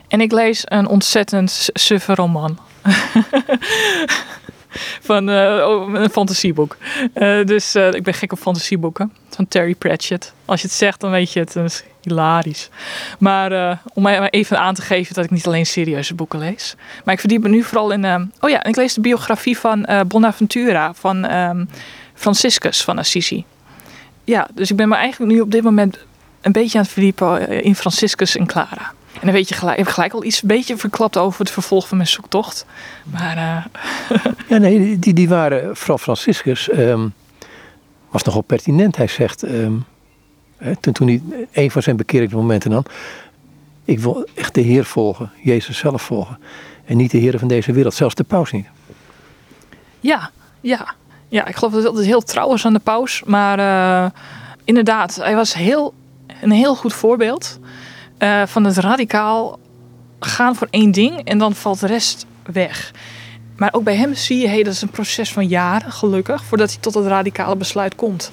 [0.07, 2.57] En ik lees een ontzettend suffe roman.
[5.01, 5.55] van uh,
[5.93, 6.77] een fantasieboek.
[7.15, 9.13] Uh, dus uh, ik ben gek op fantasieboeken.
[9.29, 10.33] Van Terry Pratchett.
[10.45, 11.53] Als je het zegt, dan weet je het.
[11.53, 12.69] Dat is hilarisch.
[13.19, 16.75] Maar om mij even aan te geven dat ik niet alleen serieuze boeken lees.
[17.03, 18.31] Maar ik verdiep me nu vooral in...
[18.39, 20.93] oh ja, ik lees de biografie van Bonaventura.
[20.93, 21.69] Van um,
[22.13, 23.45] Franciscus van Assisi.
[24.23, 25.97] Ja, dus ik ben me eigenlijk nu op dit moment
[26.41, 28.93] een beetje aan het verdiepen in Franciscus en Clara.
[29.13, 31.51] En dan weet je gelijk, heb ik gelijk al iets een beetje verklapt over het
[31.51, 32.65] vervolg van mijn zoektocht.
[33.03, 33.37] Maar.
[33.37, 33.65] Uh...
[34.49, 35.75] ja, nee, die, die waren.
[35.75, 37.13] Vooral Franciscus um,
[38.09, 38.95] was nogal pertinent.
[38.95, 39.43] Hij zegt.
[39.43, 39.85] Um,
[40.79, 42.85] toen, toen hij een van zijn bekeringsmomenten dan.
[43.85, 46.39] Ik wil echt de Heer volgen, Jezus zelf volgen.
[46.85, 48.67] En niet de Heer van deze wereld, zelfs de paus niet.
[49.99, 50.93] Ja, ja.
[51.27, 53.23] Ja, ik geloof dat het heel trouw is aan de paus.
[53.25, 54.09] Maar uh,
[54.63, 55.93] inderdaad, hij was heel,
[56.41, 57.59] een heel goed voorbeeld.
[58.23, 59.59] Uh, van het radicaal
[60.19, 62.91] gaan voor één ding en dan valt de rest weg.
[63.55, 66.71] Maar ook bij hem zie je, hey, dat is een proces van jaren, gelukkig, voordat
[66.71, 68.31] hij tot het radicale besluit komt.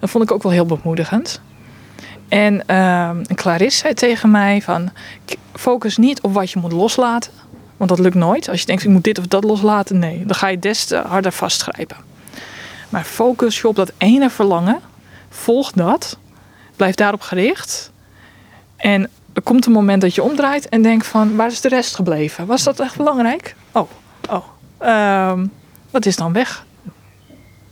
[0.00, 1.40] Dat vond ik ook wel heel bemoedigend.
[2.28, 4.90] En uh, Clarisse zei tegen mij van,
[5.54, 7.32] focus niet op wat je moet loslaten.
[7.76, 8.48] Want dat lukt nooit.
[8.48, 10.26] Als je denkt, ik moet dit of dat loslaten, nee.
[10.26, 11.96] Dan ga je des te harder vastgrijpen.
[12.88, 14.80] Maar focus je op dat ene verlangen.
[15.28, 16.18] Volg dat.
[16.76, 17.92] Blijf daarop gericht.
[18.76, 21.94] En er komt een moment dat je omdraait en denkt van waar is de rest
[21.94, 22.46] gebleven?
[22.46, 23.54] Was dat echt belangrijk?
[23.72, 23.90] Oh,
[24.30, 24.44] oh.
[25.30, 25.52] Um,
[25.90, 26.64] wat is dan weg?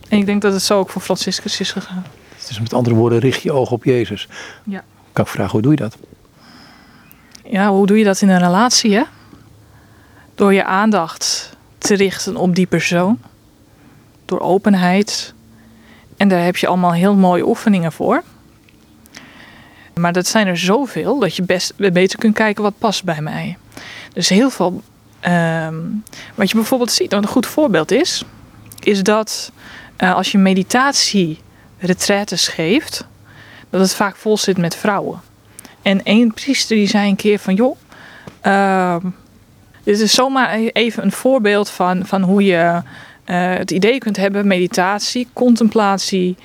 [0.09, 2.05] En ik denk dat het zo ook voor Franciscus is gegaan.
[2.47, 4.29] Dus met andere woorden, richt je oog op Jezus.
[4.65, 4.85] Ja.
[5.13, 5.97] Kan ik vragen, hoe doe je dat?
[7.45, 9.03] Ja, hoe doe je dat in een relatie, hè?
[10.35, 13.19] Door je aandacht te richten op die persoon.
[14.25, 15.35] Door openheid.
[16.17, 18.23] En daar heb je allemaal heel mooie oefeningen voor.
[20.01, 23.57] Maar dat zijn er zoveel dat je best beter kunt kijken wat past bij mij.
[24.13, 24.83] Dus heel veel.
[25.29, 26.03] Um,
[26.35, 28.25] wat je bijvoorbeeld ziet, een goed voorbeeld is,
[28.81, 29.53] is dat
[29.99, 31.39] uh, als je meditatie
[31.79, 33.07] retraites geeft,
[33.71, 35.21] dat het vaak vol zit met vrouwen.
[35.83, 37.77] En één priester die zei een keer van joh,
[38.43, 38.97] uh,
[39.83, 42.83] dit is zomaar e-, even een voorbeeld van, van hoe je
[43.27, 46.37] uh, het idee kunt hebben, meditatie, contemplatie,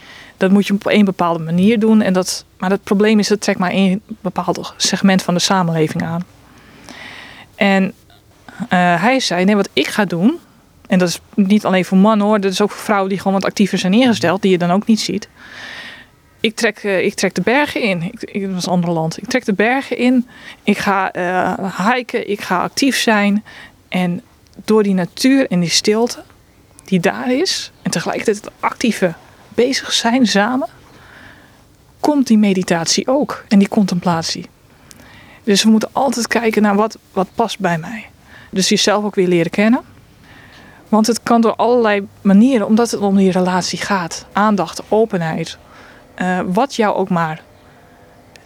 [0.44, 2.02] dat moet je op een bepaalde manier doen.
[2.02, 6.04] En dat, maar het probleem is, het trekt maar één bepaald segment van de samenleving
[6.04, 6.26] aan.
[7.56, 8.70] En uh,
[9.02, 10.39] hij zei, nee, wat ik ga doen,
[10.88, 13.34] en dat is niet alleen voor mannen hoor, dat is ook voor vrouwen die gewoon
[13.34, 15.30] wat actiever zijn ingesteld, die je dan ook niet ziet.
[16.39, 18.02] Ik trek, uh, ik trek de bergen in.
[18.02, 19.18] Ik, dat was een ander land.
[19.18, 20.28] Ik trek de bergen in.
[20.64, 22.30] Ik ga uh, hiken.
[22.30, 23.44] Ik ga actief zijn.
[23.89, 24.22] En
[24.66, 26.24] door die natuur en die stilte
[26.86, 29.14] die daar is, en tegelijkertijd het actieve
[29.56, 30.68] bezig zijn samen,
[31.99, 34.49] komt die meditatie ook en die contemplatie.
[35.43, 38.10] Dus we moeten altijd kijken naar wat, wat past bij mij.
[38.49, 39.82] Dus jezelf ook weer leren kennen.
[40.89, 44.26] Want het kan door allerlei manieren, omdat het om die relatie gaat.
[44.34, 45.58] Aandacht, openheid.
[46.16, 47.41] eh, wat jou ook maar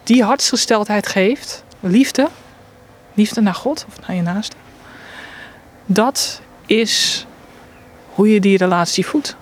[0.03, 1.64] die hartsgesteldheid geeft.
[1.80, 2.28] Liefde.
[3.14, 4.55] Liefde naar God of naar je naaste.
[5.86, 7.26] Dat is
[8.14, 9.36] hoe je die relatie voedt.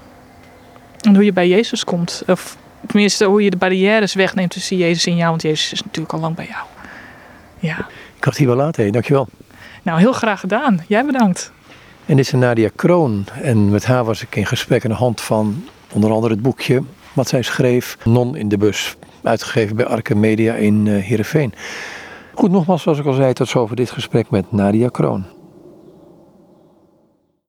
[1.05, 2.23] En hoe je bij Jezus komt.
[2.27, 5.29] Of tenminste, hoe je de barrières wegneemt tussen Jezus en jou.
[5.29, 6.63] Want Jezus is natuurlijk al lang bij jou.
[7.59, 7.77] Ja.
[8.17, 8.89] Ik had het hier wel laten, hé.
[8.89, 9.27] dankjewel.
[9.83, 10.83] Nou, heel graag gedaan.
[10.87, 11.51] Jij bedankt.
[12.05, 13.25] En dit is Nadia Kroon.
[13.41, 16.83] En met haar was ik in gesprek aan de hand van onder andere het boekje
[17.13, 18.95] wat zij schreef, Non in de bus.
[19.23, 21.53] Uitgegeven bij Arke Media in uh, Heerenveen.
[22.33, 25.25] Goed, nogmaals, zoals ik al zei, tot zover dit gesprek met Nadia Kroon.